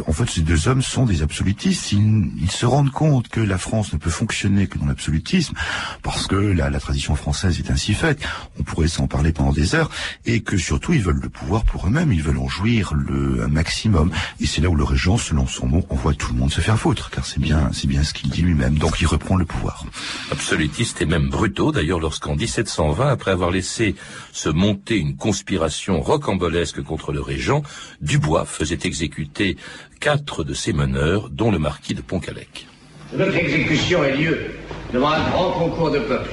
en 0.07 0.13
fait, 0.13 0.29
ces 0.29 0.41
deux 0.41 0.67
hommes 0.67 0.81
sont 0.81 1.05
des 1.05 1.21
absolutistes. 1.21 1.91
Ils, 1.91 2.31
ils 2.41 2.51
se 2.51 2.65
rendent 2.65 2.91
compte 2.91 3.27
que 3.27 3.39
la 3.41 3.57
France 3.57 3.93
ne 3.93 3.97
peut 3.97 4.09
fonctionner 4.09 4.67
que 4.67 4.77
dans 4.77 4.85
l'absolutisme, 4.85 5.55
parce 6.01 6.27
que 6.27 6.35
la, 6.35 6.69
la 6.69 6.79
tradition 6.79 7.15
française 7.15 7.59
est 7.59 7.71
ainsi 7.71 7.93
faite. 7.93 8.19
On 8.59 8.63
pourrait 8.63 8.87
s'en 8.87 9.07
parler 9.07 9.31
pendant 9.31 9.51
des 9.51 9.75
heures, 9.75 9.89
et 10.25 10.41
que 10.41 10.57
surtout, 10.57 10.93
ils 10.93 11.01
veulent 11.01 11.21
le 11.21 11.29
pouvoir 11.29 11.63
pour 11.63 11.87
eux-mêmes. 11.87 12.11
Ils 12.13 12.23
veulent 12.23 12.37
en 12.37 12.47
jouir 12.47 12.93
le 12.93 13.43
un 13.43 13.47
maximum. 13.47 14.11
Et 14.39 14.45
c'est 14.45 14.61
là 14.61 14.69
où 14.69 14.75
le 14.75 14.83
régent, 14.83 15.17
selon 15.17 15.47
son 15.47 15.67
mot, 15.67 15.85
envoie 15.89 16.13
tout 16.13 16.31
le 16.33 16.39
monde 16.39 16.51
se 16.51 16.61
faire 16.61 16.77
foutre, 16.77 16.92
car 16.93 17.25
c'est 17.25 17.39
bien, 17.39 17.69
c'est 17.73 17.87
bien 17.87 18.03
ce 18.03 18.13
qu'il 18.13 18.29
dit 18.29 18.41
lui-même. 18.41 18.77
Donc, 18.77 19.01
il 19.01 19.07
reprend 19.07 19.35
le 19.35 19.45
pouvoir. 19.45 19.85
absolutistes 20.31 21.01
et 21.01 21.05
même 21.05 21.29
brutaux. 21.29 21.71
D'ailleurs, 21.71 21.99
lorsqu'en 21.99 22.35
1720, 22.35 23.07
après 23.07 23.31
avoir 23.31 23.51
laissé 23.51 23.95
se 24.31 24.49
monter 24.49 24.97
une 24.97 25.15
conspiration 25.15 26.01
rocambolesque 26.01 26.81
contre 26.83 27.11
le 27.11 27.21
régent, 27.21 27.63
Dubois 28.01 28.45
faisait 28.45 28.79
exécuter 28.83 29.57
quatre 29.99 30.43
de 30.43 30.53
ses 30.53 30.73
meneurs, 30.73 31.29
dont 31.29 31.51
le 31.51 31.59
marquis 31.59 31.93
de 31.93 32.01
Pontcallec. 32.01 32.67
Notre 33.15 33.35
exécution 33.35 34.03
ait 34.03 34.15
lieu 34.17 34.51
devant 34.93 35.11
un 35.11 35.29
grand 35.29 35.51
concours 35.51 35.91
de 35.91 35.99
peuple. 35.99 36.31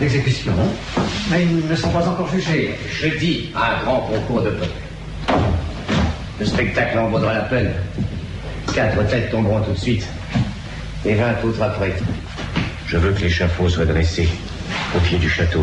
L'exécution 0.00 0.52
Mais 1.30 1.44
ils 1.44 1.66
ne 1.68 1.76
sont 1.76 1.90
pas 1.90 2.08
encore 2.08 2.28
jugés. 2.28 2.74
Je 2.90 3.08
dis 3.18 3.50
un 3.54 3.82
grand 3.84 4.00
concours 4.00 4.42
de 4.42 4.50
peuple. 4.50 4.74
Le 6.38 6.46
spectacle 6.46 6.98
en 6.98 7.08
vaudra 7.10 7.34
la 7.34 7.42
peine. 7.42 7.72
Quatre 8.80 9.06
têtes 9.08 9.30
tomberont 9.30 9.60
tout 9.60 9.72
de 9.72 9.78
suite. 9.78 10.06
Et 11.04 11.12
vingt 11.12 11.34
autres 11.44 11.60
après. 11.60 11.92
Je 12.86 12.96
veux 12.96 13.12
que 13.12 13.20
l'échafaud 13.20 13.68
soit 13.68 13.84
dressé 13.84 14.26
au 14.96 15.00
pied 15.00 15.18
du 15.18 15.28
château. 15.28 15.62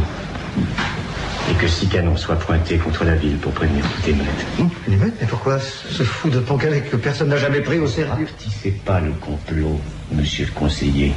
Et 1.50 1.56
que 1.56 1.68
six 1.68 1.88
canons 1.88 2.16
soient 2.16 2.36
pointés 2.36 2.78
contre 2.78 3.06
la 3.06 3.16
ville 3.16 3.38
pour 3.38 3.54
prévenir 3.54 3.84
toute 3.96 4.08
émeute. 4.08 4.28
Hum, 4.60 4.70
une 4.88 4.94
émeute 4.94 5.16
Mais 5.20 5.26
pourquoi 5.26 5.58
ce 5.60 6.04
fou 6.04 6.30
de 6.30 6.38
Poncalec 6.38 6.92
que 6.92 6.96
personne 6.96 7.30
n'a 7.30 7.38
jamais 7.38 7.62
pris 7.62 7.80
au 7.80 7.88
sérieux 7.88 8.12
Avertissez 8.12 8.70
pas 8.86 9.00
le 9.00 9.14
complot, 9.14 9.82
monsieur 10.12 10.46
le 10.46 10.52
conseiller. 10.52 11.12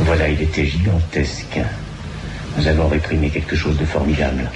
Voilà, 0.00 0.28
il 0.28 0.42
était 0.42 0.66
gigantesque. 0.66 1.58
Nous 2.58 2.68
avons 2.68 2.88
réprimé 2.88 3.30
quelque 3.30 3.56
chose 3.56 3.78
de 3.78 3.86
formidable. 3.86 4.50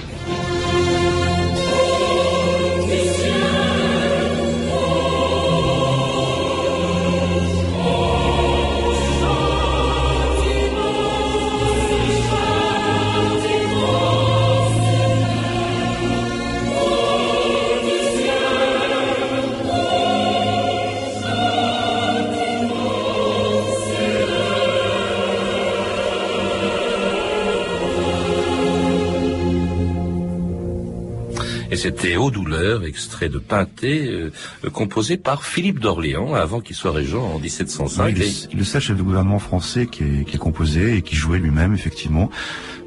C'était 31.81 32.15
Aux 32.15 32.29
douleurs, 32.29 32.83
extrait 32.85 33.27
de 33.29 33.39
Pinté, 33.39 34.07
euh, 34.07 34.31
composé 34.71 35.17
par 35.17 35.43
Philippe 35.43 35.79
d'Orléans, 35.79 36.33
avant 36.35 36.61
qu'il 36.61 36.75
soit 36.75 36.91
régent 36.91 37.23
en 37.23 37.39
1705. 37.39 38.13
il, 38.15 38.21
Et- 38.21 38.25
est, 38.27 38.47
il 38.51 38.55
est 38.55 38.59
le 38.59 38.63
seul 38.63 38.81
chef 38.81 38.97
de 38.97 39.01
gouvernement 39.01 39.39
français 39.39 39.87
qui, 39.87 40.03
est, 40.03 40.25
qui 40.25 40.35
a 40.35 40.39
composé 40.39 40.97
et 40.97 41.01
qui 41.01 41.15
jouait 41.15 41.39
lui-même, 41.39 41.73
effectivement. 41.73 42.29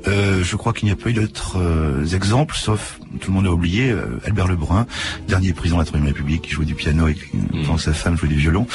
Euh, 0.07 0.45
je 0.45 0.57
crois 0.57 0.73
qu'il 0.75 0.85
n'y 0.87 0.93
a 0.93 0.97
pas 0.97 1.09
eu 1.11 1.15
d'autres 1.15 1.57
euh, 1.59 2.05
exemples, 2.15 2.55
sauf, 2.57 3.01
tout 3.21 3.31
le 3.31 3.37
monde 3.37 3.47
a 3.47 3.51
oublié, 3.53 3.91
euh, 3.91 4.21
Albert 4.27 4.49
Lebrun, 4.49 4.87
dernier 5.27 5.53
président 5.55 5.79
de 5.79 5.83
la 5.83 5.87
Troisième 5.87 6.09
République, 6.09 6.43
qui 6.43 6.51
jouait 6.51 6.67
du 6.67 6.75
piano 6.75 7.09
et 7.09 7.17
qui, 7.55 7.63
pendant 7.65 7.77
que 7.77 7.83
sa 7.83 7.93
femme 7.93 8.17
jouait 8.17 8.29
du 8.29 8.37
violon. 8.37 8.67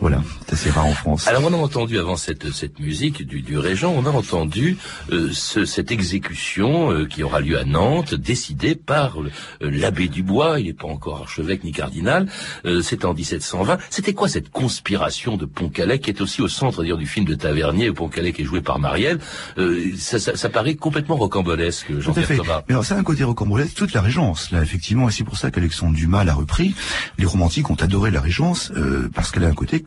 Voilà, 0.00 0.22
c'est 0.46 0.54
assez 0.54 0.70
rare 0.70 0.86
en 0.86 0.92
France. 0.94 1.26
Alors 1.28 1.42
on 1.44 1.52
a 1.52 1.56
entendu 1.56 1.98
avant 1.98 2.16
cette, 2.16 2.52
cette 2.52 2.78
musique 2.78 3.26
du, 3.26 3.42
du 3.42 3.58
régent, 3.58 3.92
on 3.96 4.06
a 4.06 4.10
entendu 4.10 4.76
euh, 5.12 5.30
ce- 5.32 5.64
cette 5.64 5.90
exécution 5.90 6.90
euh, 6.92 7.04
qui 7.06 7.22
aura 7.22 7.40
lieu 7.40 7.58
à 7.58 7.64
Nantes, 7.64 8.14
décidée 8.14 8.74
par 8.74 9.20
euh, 9.22 9.30
l'abbé 9.60 10.08
Dubois, 10.08 10.60
il 10.60 10.66
n'est 10.66 10.72
pas 10.72 10.88
encore 10.88 11.18
archevêque 11.22 11.64
ni 11.64 11.72
cardinal, 11.72 12.28
euh, 12.64 12.82
c'était 12.82 13.06
en 13.06 13.14
1720. 13.14 13.78
C'était 13.90 14.14
quoi 14.14 14.28
cette 14.28 14.50
conspiration 14.50 15.36
de 15.36 15.44
Pontcallec 15.46 16.02
qui 16.02 16.10
est 16.10 16.20
aussi 16.20 16.42
au 16.42 16.48
centre 16.48 16.82
d'ailleurs 16.82 16.98
du 16.98 17.06
film 17.06 17.26
de 17.26 17.34
Tavernier 17.34 17.90
où 17.90 17.94
Pontcallec 17.94 18.38
est 18.40 18.44
joué 18.44 18.60
par 18.60 18.78
Marielle? 18.78 19.18
Euh, 19.58 19.92
ça, 19.96 20.18
ça, 20.18 20.36
ça 20.36 20.48
paraît 20.48 20.74
complètement 20.76 21.16
rocambolesque, 21.16 21.98
Jean-Pierre. 21.98 22.28
Thomas. 22.36 22.62
Mais 22.68 22.74
alors, 22.74 22.84
a 22.90 22.94
un 22.94 23.02
côté 23.02 23.24
rocambolesque, 23.24 23.74
toute 23.74 23.92
la 23.92 24.00
Régence, 24.00 24.50
là, 24.50 24.62
effectivement, 24.62 25.08
et 25.08 25.12
c'est 25.12 25.24
pour 25.24 25.36
ça 25.38 25.50
qu'Alexandre 25.50 25.94
Dumas 25.96 26.24
l'a 26.24 26.34
repris. 26.34 26.74
Les 27.18 27.26
romantiques 27.26 27.70
ont 27.70 27.74
adoré 27.74 28.10
la 28.10 28.20
Régence, 28.28 28.70
euh, 28.76 29.08
parce 29.14 29.30
qu'elle 29.30 29.44
a 29.44 29.48
un 29.48 29.54
côté 29.54 29.86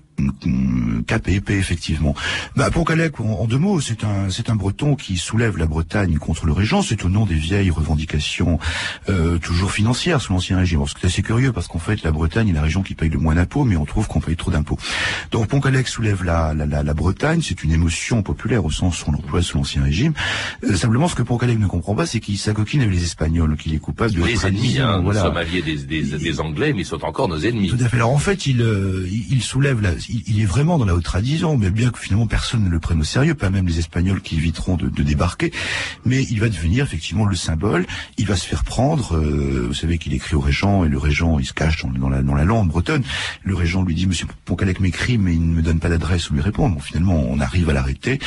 épais, 1.28 1.58
effectivement. 1.58 2.16
Bah, 2.56 2.70
Pontcallec, 2.72 3.20
en, 3.20 3.26
en 3.26 3.46
deux 3.46 3.58
mots, 3.58 3.80
c'est 3.80 4.04
un, 4.04 4.30
c'est 4.30 4.50
un 4.50 4.56
breton 4.56 4.96
qui 4.96 5.18
soulève 5.18 5.58
la 5.58 5.66
Bretagne 5.68 6.18
contre 6.18 6.46
le 6.48 6.54
Régent, 6.54 6.82
c'est 6.82 7.06
au 7.06 7.10
nom 7.10 7.26
des 7.26 7.36
vieilles 7.36 7.70
revendications, 7.70 8.58
euh, 9.10 9.38
toujours 9.38 9.72
financières 9.72 10.22
sous 10.22 10.34
l'Ancien 10.34 10.58
Régime. 10.58 10.82
C'est 11.00 11.08
assez 11.08 11.22
curieux, 11.22 11.52
parce 11.52 11.68
qu'en 11.68 11.80
fait, 11.80 12.02
la 12.04 12.12
Bretagne 12.12 12.50
est 12.50 12.54
la 12.54 12.62
région 12.64 12.82
qui 12.82 12.96
paye 12.96 13.10
le 13.10 13.20
moins 13.20 13.36
d'impôts, 13.36 13.64
mais 13.64 13.78
on 13.78 13.86
trouve 13.86 14.08
qu'on 14.08 14.20
paye 14.20 14.36
trop 14.36 14.52
d'impôts. 14.52 14.78
Donc, 15.32 15.48
Pontcallec 15.48 15.88
soulève 15.88 16.24
la, 16.24 16.54
la, 16.54 16.66
la, 16.66 16.82
la 16.84 16.94
Bretagne, 16.94 17.42
c'est 17.44 17.64
une 17.64 17.72
émotion 17.72 18.24
populaire 18.24 18.66
au 18.66 18.72
sens 18.72 19.04
où 19.06 19.10
on 19.10 19.12
l'emploie 19.14 19.42
sous 19.42 19.58
l'Ancien 19.58 19.84
Régime. 19.84 20.14
Euh, 20.64 20.76
simplement, 20.76 21.08
ce 21.08 21.16
que 21.16 21.24
Pontcallec 21.24 21.60
ne 21.60 21.68
comprend 21.68 21.96
pas, 21.96 22.06
c'est 22.06 22.20
qu'il 22.20 22.38
s'acoquine 22.38 22.82
avec 22.82 22.94
les 22.94 23.04
Espagnols, 23.04 23.56
qu'il 23.58 23.74
est 23.74 23.80
coupable 23.80 24.14
de 24.14 24.24
Les 24.24 24.46
ennemis, 24.46 24.80
hein, 24.80 24.98
nous 24.98 25.04
voilà. 25.06 25.22
sommes 25.24 25.38
alliés 25.38 25.62
des, 25.62 25.78
des, 25.78 26.04
des 26.04 26.40
Anglais, 26.40 26.74
mais 26.74 26.82
ils 26.82 26.86
sont 26.86 27.04
encore 27.06 27.28
nos 27.28 27.40
ennemis. 27.40 27.70
Tout 27.70 27.84
à 27.84 27.88
fait. 27.90 27.98
Alors 27.98 28.12
en 28.12 28.18
fait, 28.18 28.31
il, 28.34 28.62
euh, 28.62 29.08
il 29.12 29.32
il 29.32 29.42
soulève, 29.44 29.82
la, 29.82 29.92
il, 30.10 30.42
est 30.42 30.46
vraiment 30.46 30.78
dans 30.78 30.86
la 30.86 30.94
haute 30.94 31.04
trahison, 31.04 31.58
mais 31.58 31.70
bien 31.72 31.90
que 31.90 32.00
finalement 32.00 32.28
personne 32.28 32.64
ne 32.64 32.70
le 32.70 32.80
prenne 32.80 33.00
au 33.00 33.04
sérieux, 33.04 33.34
pas 33.34 33.50
même 33.50 33.68
les 33.68 33.80
Espagnols 33.80 34.22
qui 34.22 34.36
éviteront 34.36 34.76
de, 34.76 34.90
de 34.90 35.04
débarquer. 35.04 35.52
Mais 36.06 36.24
il 36.30 36.40
va 36.40 36.50
devenir 36.50 36.86
effectivement 36.86 37.26
le 37.26 37.36
symbole. 37.36 37.86
Il 38.18 38.28
va 38.28 38.36
se 38.36 38.46
faire 38.48 38.64
prendre. 38.64 39.16
euh, 39.18 39.66
vous 39.68 39.74
savez 39.74 39.98
qu'il 39.98 40.14
écrit 40.14 40.36
au 40.36 40.40
régent 40.40 40.86
et 40.86 40.90
le 40.90 40.98
régent 40.98 41.40
il 41.40 41.46
se 41.46 41.54
cache 41.54 41.84
dans, 41.84 41.90
dans 41.90 42.10
la, 42.10 42.22
dans 42.22 42.36
la 42.36 42.46
lande 42.46 42.68
bretonne. 42.68 43.04
Le 43.44 43.56
régent 43.56 43.84
lui 43.84 43.96
dit 43.96 44.08
Monsieur 44.08 44.28
Poncalec 44.46 44.80
m'écrit, 44.80 45.18
mais 45.18 45.34
il 45.34 45.42
ne 45.50 45.56
me 45.56 45.62
donne 45.62 45.80
pas 45.80 45.90
d'adresse 45.90 46.30
où 46.30 46.34
lui 46.34 46.42
répondre. 46.42 46.76
Bon, 46.76 46.82
finalement, 46.82 47.26
on 47.30 47.40
arrive 47.40 47.70
à 47.70 47.74
l'arrêter. 47.74 48.20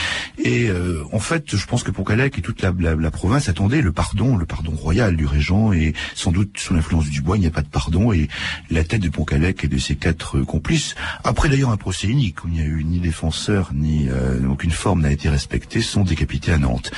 Et 0.43 0.69
euh, 0.69 1.03
en 1.12 1.21
fait, 1.21 1.57
je 1.57 1.67
pense 1.67 1.83
que 1.83 1.90
Poncalec 1.90 2.38
et 2.38 2.43
toute 2.43 2.62
la, 2.62 2.73
la, 2.79 2.95
la 2.95 3.11
province 3.11 3.49
attendaient 3.49 3.83
le 3.83 3.93
pardon, 3.93 4.37
le 4.37 4.47
pardon 4.47 4.73
royal 4.73 5.17
du 5.17 5.27
régent. 5.27 5.73
Et 5.73 5.95
sans 6.14 6.33
doute 6.33 6.59
sous 6.59 6.75
l'influence 6.75 7.05
du 7.05 7.11
Dubois, 7.11 7.37
il 7.37 7.40
n'y 7.40 7.47
a 7.47 7.51
pas 7.51 7.62
de 7.62 7.69
pardon. 7.69 8.12
Et 8.12 8.29
la 8.71 8.85
tête 8.85 9.03
de 9.03 9.09
Poncalec 9.09 9.62
et 9.64 9.69
de 9.69 9.79
ses 9.79 9.93
quatre 9.96 10.38
euh, 10.38 10.44
complices. 10.44 10.94
Après 11.24 11.48
d'ailleurs 11.48 11.70
un 11.70 11.76
procès 11.76 12.07
unique 12.07 12.44
où 12.44 12.48
il 12.48 12.54
n'y 12.54 12.61
a 12.61 12.64
eu 12.64 12.85
ni 12.85 12.98
défenseur 13.00 13.70
ni 13.74 14.09
euh, 14.09 14.40
aucune 14.48 14.70
forme 14.70 15.02
n'a 15.02 15.11
été 15.12 15.28
respectée, 15.28 15.80
sont 15.80 16.04
décapités 16.04 16.52
à 16.52 16.59
Nantes. 16.59 16.90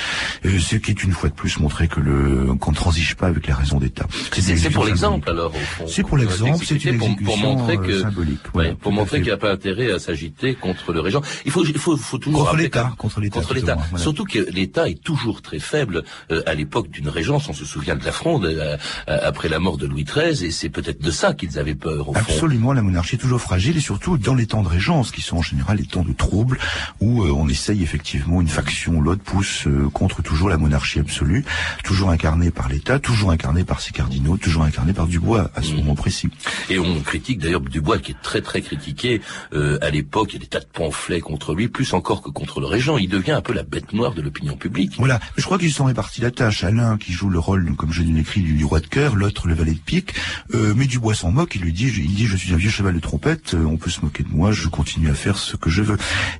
Euh, 0.45 0.59
ce 0.59 0.77
qui 0.77 0.91
est 0.91 1.03
une 1.05 1.13
fois 1.13 1.29
de 1.29 1.35
plus 1.35 1.59
montré 1.59 1.89
que 1.89 2.01
le 2.01 2.55
qu'on 2.61 2.71
ne 2.73 2.77
transige 2.77 3.15
pas 3.17 3.27
avec 3.29 3.47
la 3.47 3.55
raison 3.55 3.79
d'État. 3.79 4.07
C'est 4.33 4.71
pour 4.71 4.85
l'exemple 4.85 5.29
alors. 5.31 5.53
C'est 5.87 6.03
pour 6.03 6.17
l'exemple, 6.17 6.65
c'est 6.65 6.85
une 6.85 6.99
Pour- 6.99 7.09
exécution 7.09 7.41
pour, 7.43 7.57
montrer 7.57 7.77
euh, 7.77 7.87
que 7.87 8.01
symbolique. 8.01 8.41
Ouais, 8.47 8.51
Voilà, 8.53 8.75
pour 8.75 8.93
montrer 8.93 9.19
qu'il 9.19 9.27
n'y 9.27 9.33
a 9.33 9.37
pas 9.37 9.53
intérêt 9.53 9.91
à 9.93 9.99
s'agiter 9.99 10.55
contre 10.55 10.93
le 10.93 11.01
régent. 11.01 11.21
Il 11.45 11.51
faut, 11.53 11.65
il 11.65 11.79
faut, 11.79 11.97
faut 11.97 12.19
toujours 12.19 12.45
Contre 12.47 12.57
l'État, 12.57 12.93
contre 12.99 13.21
l'État, 13.21 13.41
contre 13.41 13.55
l'État. 13.55 13.77
voilà. 13.91 14.03
Surtout 14.03 14.25
que 14.25 14.39
l'État 14.51 14.89
est 14.89 15.03
toujours 15.03 15.43
très 15.43 15.59
faible 15.59 16.05
euh, 16.31 16.43
à 16.47 16.55
l'époque 16.55 16.91
d'une 16.91 17.09
régence. 17.09 17.49
On 17.49 17.53
se 17.53 17.65
souvient 17.65 17.97
de 17.97 18.05
la 18.05 18.13
Fronde 18.13 18.45
euh, 18.47 18.77
euh, 19.09 19.19
après 19.23 19.49
la 19.49 19.59
mort 19.59 19.77
de 19.79 19.87
Louis 19.87 20.05
XIII, 20.05 20.45
et 20.47 20.51
c'est 20.51 20.69
peut-être 20.69 21.01
de 21.03 21.11
ça 21.11 21.33
qu'ils 21.35 21.59
avaient 21.59 21.75
peur 21.75 22.09
au 22.09 22.15
fond. 22.15 22.21
Absolument, 22.21 22.73
la 22.73 22.83
monarchie 22.87 23.17
est 23.17 23.19
toujours 23.19 23.41
fragile 23.41 23.77
et 23.77 23.81
surtout 23.81 24.17
dans 24.19 24.35
les 24.35 24.47
temps 24.47 24.63
de 24.63 24.69
régence 24.69 25.11
qui 25.11 25.21
sont 25.21 25.37
en 25.39 25.43
général 25.43 25.77
les 25.79 25.85
temps 25.87 26.03
de 26.05 26.13
troubles 26.13 26.59
où 27.01 27.23
euh, 27.23 27.31
on 27.33 27.49
essaye 27.49 27.83
effectivement 27.83 28.41
une 28.41 28.49
faction 28.49 28.95
ou 28.97 29.01
l'autre 29.03 29.23
pousse 29.23 29.67
euh, 29.67 29.89
contre 29.93 30.23
toujours 30.23 30.49
la 30.49 30.57
monarchie 30.57 30.99
absolue, 31.01 31.45
toujours 31.85 32.11
incarnée 32.11 32.51
par 32.51 32.69
l'État, 32.69 32.99
toujours 32.99 33.31
incarnée 33.31 33.65
par 33.65 33.81
ses 33.81 33.93
cardinaux, 33.93 34.37
toujours 34.37 34.63
incarnée 34.65 34.93
par 34.93 35.07
Dubois 35.07 35.51
à 35.55 35.63
ce 35.63 35.73
Mhm. 35.73 35.77
moment 35.79 35.95
précis. 35.95 36.29
Et 36.71 36.79
on 36.79 37.01
critique 37.01 37.39
d'ailleurs 37.39 37.61
Dubois 37.61 37.99
qui 37.99 38.13
est 38.13 38.23
très 38.23 38.41
très 38.41 38.63
critiqué 38.63 39.21
euh, 39.53 39.79
à 39.83 39.91
l'époque. 39.91 40.31
Il 40.31 40.35
y 40.35 40.37
a 40.37 40.41
des 40.41 40.47
tas 40.47 40.61
de 40.61 40.67
pamphlets 40.73 41.21
contre 41.21 41.55
lui, 41.55 41.69
plus 41.69 41.93
encore 41.93 42.23
que 42.23 42.31
contre 42.31 42.61
le 42.61 42.67
régent. 42.67 42.97
Il 42.99 43.09
devient 43.09 43.33
un 43.33 43.43
peu 43.43 43.53
la 43.53 43.63
bête 43.63 43.93
noire 43.93 44.15
de 44.15 44.23
l'opinion 44.23 44.57
publique. 44.57 44.95
Voilà, 44.99 45.21
Je 45.37 45.45
crois 45.45 45.59
qu'ils 45.59 45.73
sont 45.73 45.85
répartis 45.85 46.21
la 46.21 46.31
tâche. 46.31 46.65
Alain 46.65 46.97
qui 46.99 47.13
joue 47.13 47.29
le 47.29 47.39
rôle, 47.39 47.75
comme 47.77 47.93
je 47.93 48.03
l'écris, 48.03 48.41
du, 48.43 48.55
du 48.55 48.65
roi 48.65 48.81
de 48.81 48.87
cœur, 48.87 49.15
l'autre 49.17 49.49
le 49.49 49.55
valet 49.55 49.73
de 49.73 49.79
pique. 49.79 50.15
Euh, 50.55 50.73
mais 50.77 50.87
Dubois 50.87 51.15
s'en 51.15 51.31
moque. 51.33 51.55
Il 51.57 51.63
lui 51.63 51.73
dit, 51.73 51.93
il 51.97 52.15
dit, 52.15 52.27
je 52.27 52.37
suis 52.37 52.53
un 52.55 52.59
vieux 52.67 52.73
cheval 52.73 52.95
de 52.95 53.01
trompette. 53.01 53.55
euh, 53.55 53.65
on 53.65 53.77
peut 53.77 53.91
se 53.91 54.01
moquer 54.01 54.25
de 54.25 54.29
moi. 54.29 54.51
Je 54.51 54.67
continue 54.69 55.09
à 55.09 55.15
faire 55.15 55.39
ce 55.39 55.57
que 55.57 55.71
je 55.71 55.83
veux. 55.83 55.97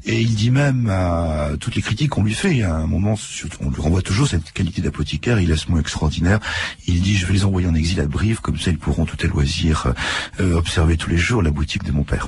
Et 0.07 0.21
il 0.21 0.35
dit 0.35 0.51
même 0.51 0.89
à 0.91 1.51
toutes 1.61 1.77
les 1.77 1.83
critiques 1.83 2.11
qu'on 2.11 2.25
lui 2.25 2.35
fait. 2.35 2.63
À 2.63 2.75
un 2.75 2.87
moment, 2.89 3.15
on 3.61 3.71
lui 3.71 3.81
renvoie 3.81 4.03
toujours 4.03 4.27
cette 4.27 4.51
qualité 4.53 4.83
d'apothicaire. 4.83 5.39
Il 5.41 5.53
a 5.53 5.57
ce 5.57 5.71
mot 5.71 5.79
extraordinaire. 5.79 6.41
Il 6.89 7.01
dit, 7.01 7.17
je 7.17 7.27
vais 7.27 7.35
les 7.35 7.45
envoyer 7.45 7.69
en 7.69 7.75
exil 7.75 8.01
à 8.01 8.07
Brive, 8.07 8.41
comme 8.41 8.59
ça 8.59 8.71
ils 8.73 8.79
pourront 8.79 9.05
tout 9.05 9.17
à 9.23 9.29
loisir 9.29 9.93
euh, 10.41 10.55
observer 10.57 10.97
tous 10.97 11.11
les 11.11 11.17
jours 11.17 11.43
la 11.43 11.53
boutique 11.53 11.85
de 11.85 11.93
mon 11.93 12.03
père. 12.03 12.27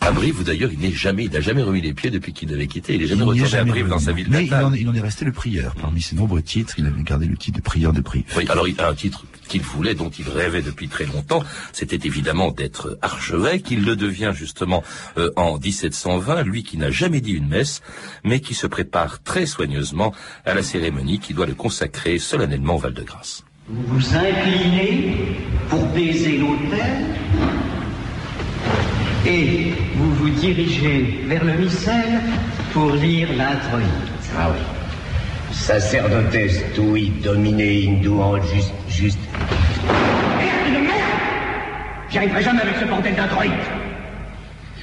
À 0.00 0.10
Brive, 0.10 0.42
d'ailleurs, 0.42 0.70
il 0.72 0.80
n'est 0.80 0.90
jamais, 0.92 1.26
il 1.26 1.30
n'a 1.30 1.40
jamais 1.40 1.62
remis 1.62 1.82
les 1.82 1.94
pieds 1.94 2.10
depuis 2.10 2.32
qu'il 2.32 2.52
avait 2.52 2.66
quitté. 2.66 2.94
Il 2.94 3.02
n'est 3.02 3.06
jamais 3.06 3.22
Il 3.26 3.30
n'y 3.32 3.38
est 3.38 3.42
retourné 3.44 3.58
à 3.60 3.64
Brive 3.64 3.86
dans 3.88 3.98
sa 4.00 4.12
ville 4.12 4.26
Mais 4.28 4.46
il 4.46 4.54
en, 4.54 4.72
il 4.72 4.88
en 4.88 4.94
est 4.94 5.00
resté 5.00 5.24
le 5.24 5.32
prieur. 5.32 5.74
Parmi 5.80 6.02
ses 6.02 6.16
nombreux 6.16 6.42
titres, 6.42 6.74
il 6.78 6.86
avait 6.86 7.02
gardé 7.04 7.26
le 7.26 7.36
titre 7.36 7.58
de 7.58 7.62
prieur 7.62 7.92
de 7.92 8.00
Brive. 8.00 8.24
Oui, 8.36 8.44
alors 8.48 8.66
il 8.66 8.80
a 8.80 8.88
un 8.88 8.94
titre 8.94 9.24
qu'il 9.46 9.62
voulait, 9.62 9.94
dont 9.94 10.10
il 10.10 10.28
rêvait 10.28 10.62
depuis 10.62 10.88
très 10.88 11.04
longtemps, 11.04 11.44
c'était 11.72 12.04
évidemment 12.04 12.50
d'être 12.50 12.98
archevêque. 13.02 13.35
Il 13.70 13.84
le 13.84 13.96
devient 13.96 14.32
justement 14.34 14.82
euh, 15.18 15.30
en 15.36 15.58
1720, 15.58 16.42
lui 16.42 16.62
qui 16.62 16.78
n'a 16.78 16.90
jamais 16.90 17.20
dit 17.20 17.32
une 17.32 17.48
messe, 17.48 17.82
mais 18.24 18.40
qui 18.40 18.54
se 18.54 18.66
prépare 18.66 19.22
très 19.22 19.46
soigneusement 19.46 20.14
à 20.44 20.54
la 20.54 20.62
cérémonie 20.62 21.18
qui 21.18 21.34
doit 21.34 21.46
le 21.46 21.54
consacrer 21.54 22.18
solennellement 22.18 22.76
au 22.76 22.78
Val-de-Grâce. 22.78 23.44
Vous 23.68 23.82
vous 23.98 24.14
inclinez 24.14 25.16
pour 25.68 25.84
baiser 25.86 26.38
l'autel 26.38 27.04
et 29.26 29.72
vous 29.96 30.14
vous 30.14 30.30
dirigez 30.30 31.24
vers 31.26 31.44
le 31.44 31.54
missel 31.54 32.20
pour 32.72 32.92
lire 32.92 33.28
l'introïde. 33.36 33.86
Ah 34.38 34.50
oui. 34.52 34.60
Sacerdotes 35.52 36.74
tui 36.74 37.10
domine 37.22 37.60
induant 37.60 38.40
juste, 38.42 38.72
juste. 38.88 39.18
J'y 42.16 42.20
arriverai 42.20 42.42
jamais 42.44 42.62
avec 42.62 42.76
ce 42.80 42.86
bordel 42.86 43.14
d'introïde. 43.14 43.52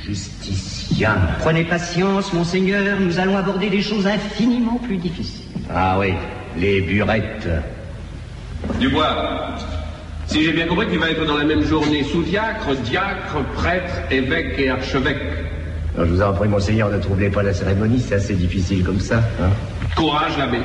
Justiciam. 0.06 1.18
Prenez 1.40 1.64
patience, 1.64 2.32
monseigneur, 2.32 3.00
nous 3.00 3.18
allons 3.18 3.36
aborder 3.36 3.72
des 3.72 3.82
choses 3.82 4.06
infiniment 4.06 4.78
plus 4.78 4.98
difficiles. 4.98 5.48
Ah 5.74 5.98
oui, 5.98 6.14
les 6.56 6.82
burettes. 6.82 7.48
Dubois, 8.80 9.56
si 10.28 10.44
j'ai 10.44 10.54
bien 10.54 10.68
compris, 10.68 10.86
tu 10.92 11.00
vas 11.00 11.10
être 11.10 11.26
dans 11.26 11.38
la 11.38 11.44
même 11.44 11.64
journée 11.64 12.04
sous-diacre, 12.04 12.76
diacre, 12.84 13.44
prêtre, 13.56 13.96
évêque 14.12 14.60
et 14.60 14.70
archevêque. 14.70 15.18
Alors, 15.96 16.06
je 16.06 16.14
vous 16.14 16.22
en 16.22 16.34
prie, 16.34 16.48
monseigneur, 16.48 16.92
ne 16.92 17.00
troublez 17.00 17.32
pas 17.32 17.42
la 17.42 17.56
cérémonie, 17.56 18.00
c'est 18.00 18.14
assez 18.14 18.36
difficile 18.36 18.84
comme 18.84 19.00
ça. 19.00 19.24
Hein 19.42 19.50
Courage, 19.96 20.38
l'abbé. 20.38 20.60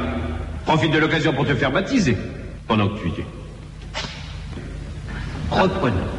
Profite 0.66 0.92
de 0.92 0.98
l'occasion 0.98 1.33
pour 1.33 1.46
te 1.46 1.54
faire 1.54 1.72
baptiser 1.72 2.14
pendant 2.66 2.88
que 2.88 2.98
tu 2.98 3.09
y 3.09 3.20
es. 3.20 3.26
Reprenons. 5.50 6.17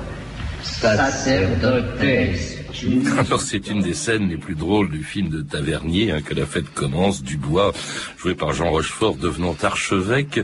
Alors 3.17 3.41
c'est 3.41 3.67
une 3.67 3.81
des 3.81 3.93
scènes 3.93 4.29
les 4.29 4.37
plus 4.37 4.55
drôles 4.55 4.89
du 4.89 5.03
film 5.03 5.29
de 5.29 5.41
Tavernier, 5.41 6.11
hein, 6.11 6.21
que 6.21 6.33
la 6.33 6.45
fête 6.45 6.73
commence, 6.73 7.23
Dubois, 7.23 7.73
joué 8.17 8.35
par 8.35 8.53
Jean 8.53 8.69
Rochefort, 8.69 9.15
devenant 9.15 9.55
archevêque 9.61 10.39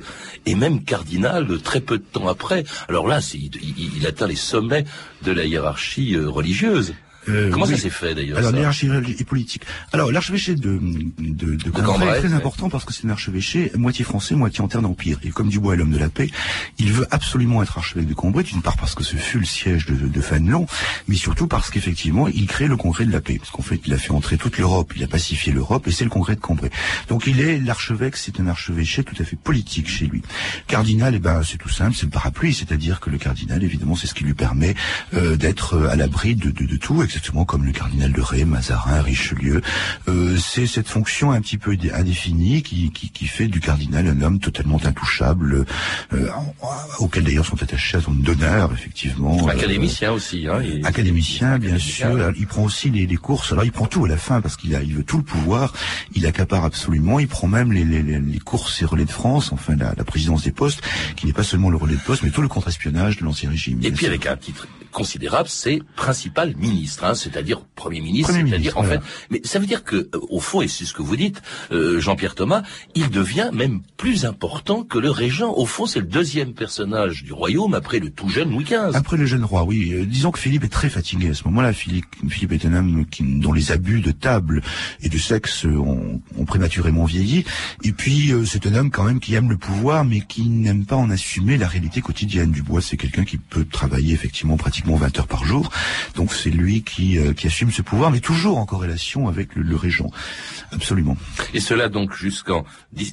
et 0.46 0.56
même 0.56 0.84
cardinal 0.84 1.62
très 1.62 1.80
peu 1.80 1.98
de 1.98 2.04
temps 2.04 2.28
après. 2.28 2.64
Alors 2.90 3.08
là, 3.08 3.20
il 3.34 4.06
atteint 4.06 4.28
les 4.28 4.36
sommets 4.36 4.86
de 5.24 5.32
la 5.32 5.46
hiérarchie 5.46 6.16
euh, 6.16 6.30
religieuse. 6.30 6.94
Euh, 7.30 7.50
Comment 7.52 7.66
oui. 7.66 7.72
ça 7.76 7.78
s'est 7.78 7.90
fait 7.90 8.16
d'ailleurs 8.16 8.38
Alors 8.38 8.54
et 9.08 9.24
politique. 9.24 9.64
Alors 9.94 10.12
l'archevêché 10.12 10.56
de, 10.56 10.80
de, 11.20 11.56
de, 11.56 11.70
Cambrai 11.70 11.84
Cambrai, 11.84 12.10
est 12.10 12.20
très 12.20 12.28
ouais. 12.30 12.34
important 12.34 12.70
parce 12.70 12.86
que 12.86 12.94
c'est 12.94 13.06
un 13.06 13.10
archevêché 13.10 13.72
moitié 13.76 14.06
français, 14.06 14.36
moitié 14.36 14.62
en 14.62 14.68
terre 14.68 14.82
d'empire. 14.82 15.20
Et 15.24 15.30
comme 15.30 15.50
Dubois 15.50 15.74
est 15.74 15.78
l'homme 15.78 15.92
de 15.92 15.98
la 15.98 16.10
paix, 16.10 16.30
il 16.78 16.92
veut 16.92 17.08
absolument 17.12 17.64
être 17.64 17.78
archevêque 17.78 18.08
de 18.08 18.14
Cambrai, 18.14 18.44
d'une 18.44 18.62
part 18.62 18.78
parce 18.78 18.96
que 18.96 19.04
ce 19.04 19.16
fut 19.16 19.40
le 19.40 19.46
siège 19.46 19.86
de, 19.86 19.96
de 20.08 20.22
Fénelon, 20.22 20.68
mais 21.08 21.16
surtout 21.16 21.48
parce 21.48 21.70
qu'effectivement 21.70 22.28
il 22.28 22.48
crée 22.48 22.68
le 22.68 22.78
congrès 22.78 23.06
de 23.06 23.12
la 23.12 23.22
paix. 23.22 23.38
Parce 23.40 23.52
qu'en 23.52 23.64
fait 23.64 23.80
il 23.86 23.94
a 23.94 23.98
fait 23.98 24.12
entrer 24.12 24.38
toute 24.38 24.58
l'Europe, 24.58 24.94
il 24.96 25.04
a 25.04 25.08
pacifié 25.08 25.52
l'Europe 25.52 25.88
et 25.88 25.92
c'est 25.92 26.04
le 26.04 26.10
congrès 26.10 26.36
de 26.36 26.42
Cambrai. 26.42 26.70
Donc 27.08 27.28
il 27.28 27.42
est 27.42 27.60
l'archevêque, 27.60 28.18
c'est 28.18 28.40
un 28.40 28.48
archevêché 28.48 29.04
tout 29.04 29.16
à 29.20 29.26
fait 29.26 29.36
politique 29.36 29.90
chez 29.90 30.06
lui. 30.06 30.22
Cardinal, 30.68 31.16
eh 31.16 31.20
ben 31.20 31.42
c'est 31.44 31.58
tout 31.58 31.70
simple, 31.70 31.96
c'est 31.96 32.06
le 32.06 32.12
parapluie, 32.12 32.54
c'est-à-dire 32.54 33.00
que 33.00 33.10
le 33.10 33.18
cardinal 33.18 33.64
évidemment 33.64 33.96
c'est 33.96 34.08
ce 34.08 34.14
qui 34.14 34.24
lui 34.24 34.34
permet 34.34 34.76
euh, 35.14 35.36
d'être 35.36 35.76
euh, 35.76 35.90
à 35.90 35.96
l'abri 35.96 36.36
de, 36.36 36.52
de, 36.52 36.66
de 36.66 36.78
tout, 36.78 37.02
exactement 37.16 37.46
comme 37.46 37.64
le 37.66 37.72
cardinal 37.72 38.12
de 38.12 38.20
Ré, 38.22 38.44
Mazarin, 38.44 39.02
Richelieu. 39.02 39.62
Euh, 40.10 40.38
c'est 40.38 40.68
cette 40.68 40.90
fonction 40.90 41.32
un 41.32 41.40
petit 41.40 41.58
peu 41.58 41.78
dé- 41.78 41.92
indéfinie 41.92 42.62
qui, 42.62 42.92
qui, 42.92 43.10
qui 43.10 43.26
fait 43.26 43.48
du 43.48 43.62
cardinal 43.62 44.08
un 44.08 44.22
homme 44.22 44.40
totalement 44.40 44.80
intouchable, 44.84 45.66
euh, 46.14 46.28
auquel 47.00 47.24
d'ailleurs 47.24 47.46
sont 47.46 47.62
attachés 47.64 47.98
à 47.98 48.02
son 48.02 48.12
d'honneur, 48.12 48.72
effectivement. 48.74 49.48
Euh, 49.48 49.52
Académicien 49.52 50.12
aussi. 50.12 50.46
Hein, 50.48 50.62
il- 50.62 50.86
Académicien, 50.86 51.58
bien 51.58 51.70
académicien. 51.70 52.10
sûr. 52.12 52.16
Alors, 52.20 52.32
il 52.38 52.48
prend 52.48 52.64
aussi 52.64 52.90
les, 52.90 53.06
les 53.08 53.16
courses. 53.16 53.54
Alors, 53.54 53.64
il 53.64 53.72
prend 53.72 53.86
tout 53.88 54.04
à 54.06 54.10
la 54.10 54.18
fin 54.18 54.42
parce 54.42 54.58
qu'il 54.58 54.76
a, 54.76 54.82
il 54.84 54.94
veut 54.94 55.04
tout 55.04 55.18
le 55.18 55.24
pouvoir. 55.24 55.74
Il 56.16 56.26
accapare 56.28 56.66
absolument. 56.66 57.20
Il 57.20 57.28
prend 57.30 57.48
même 57.48 57.72
les, 57.72 57.86
les, 57.86 58.04
les- 58.04 58.40
courses 58.40 58.82
et 58.82 58.86
relais 58.86 59.06
de 59.06 59.12
France, 59.12 59.52
enfin 59.54 59.76
la, 59.76 59.94
la 59.98 60.04
présidence 60.04 60.44
des 60.44 60.52
postes, 60.52 60.82
qui 61.16 61.26
n'est 61.26 61.34
pas 61.34 61.44
seulement 61.44 61.70
le 61.70 61.78
relais 61.78 61.96
de 61.96 62.00
poste, 62.02 62.22
mais 62.24 62.30
tout 62.30 62.42
le 62.42 62.48
contre-espionnage 62.48 63.18
de 63.18 63.24
l'ancien 63.24 63.50
régime. 63.50 63.80
Et 63.84 63.92
puis 63.92 64.06
avec 64.06 64.28
un 64.28 64.36
titre 64.38 64.68
considérable, 64.96 65.50
c'est 65.50 65.82
principal 65.98 66.56
ministre, 66.56 67.04
hein, 67.04 67.16
c'est-à-dire 67.16 67.62
premier 67.76 68.00
ministre, 68.00 68.32
c'est-à-dire 68.32 68.78
en 68.78 68.84
fait. 68.84 69.02
Mais 69.30 69.42
ça 69.44 69.60
veut 69.60 69.66
dire 69.66 69.84
que 69.84 69.98
euh, 69.98 70.20
au 70.30 70.40
fond, 70.40 70.62
et 70.62 70.70
c'est 70.70 70.86
ce 70.86 70.94
que 70.94 71.02
vous 71.02 71.18
dites, 71.18 71.42
euh, 71.74 72.00
Jean-Pierre 72.00 72.34
Thomas, 72.34 72.64
il 72.96 73.10
devient 73.10 73.50
même 73.54 73.82
plus 73.98 74.26
important 74.26 74.84
que 74.84 74.98
le 74.98 75.12
régent. 75.12 75.52
Au 75.52 75.66
fond, 75.66 75.86
c'est 75.86 76.00
le 76.00 76.06
deuxième 76.06 76.54
personnage 76.54 77.26
du 77.26 77.34
royaume 77.34 77.74
après 77.74 78.00
le 78.00 78.10
tout 78.10 78.30
jeune 78.30 78.52
Louis 78.52 78.64
XV. 78.64 78.96
Après 78.96 79.18
le 79.18 79.26
jeune 79.26 79.44
roi, 79.44 79.66
oui. 79.66 79.92
Euh, 79.94 80.06
disons 80.06 80.32
que 80.32 80.40
Philippe 80.40 80.64
est 80.64 80.70
très 80.70 80.90
fatigué 80.90 81.30
à 81.30 81.34
ce 81.34 81.44
moment-là. 81.44 81.74
Philippe, 81.74 82.06
Philippe 82.30 82.54
est 82.54 82.66
un 82.66 82.74
homme 82.74 83.06
qui, 83.06 83.24
dont 83.24 83.52
les 83.52 83.74
abus 83.74 84.00
de 84.00 84.12
table 84.12 84.62
et 85.02 85.10
de 85.10 85.18
sexe 85.18 85.66
ont, 85.66 86.22
ont 86.38 86.46
prématurément 86.46 87.04
vieilli. 87.04 87.44
Et 87.84 87.92
puis, 87.92 88.32
euh, 88.32 88.46
c'est 88.46 88.66
un 88.66 88.74
homme 88.76 88.92
quand 88.92 89.04
même 89.04 89.20
qui 89.20 89.36
aime 89.36 89.50
le 89.50 89.58
pouvoir, 89.58 90.06
mais 90.06 90.22
qui 90.22 90.48
n'aime 90.48 90.86
pas 90.86 90.96
en 90.96 91.10
assumer 91.10 91.58
la 91.58 91.68
réalité 91.68 92.00
quotidienne. 92.00 92.52
Dubois, 92.52 92.82
c'est 92.82 92.96
quelqu'un 92.96 93.26
qui 93.26 93.38
peut 93.38 93.66
travailler 93.66 94.14
effectivement 94.14 94.56
pratiquement 94.56 94.85
20 94.94 95.20
heures 95.20 95.28
par 95.28 95.44
jour. 95.46 95.72
Donc, 96.16 96.34
c'est 96.34 96.50
lui 96.52 96.84
qui, 96.84 97.18
euh, 97.18 97.34
qui 97.34 97.48
assume 97.48 97.72
ce 97.72 97.82
pouvoir, 97.82 98.12
mais 98.12 98.20
toujours 98.20 98.58
en 98.58 98.66
corrélation 98.66 99.28
avec 99.28 99.56
le, 99.56 99.64
le 99.64 99.76
régent. 99.76 100.10
Absolument. 100.72 101.18
Et 101.54 101.60
cela 101.60 101.90
donc 101.90 102.14
jusqu'en 102.16 102.66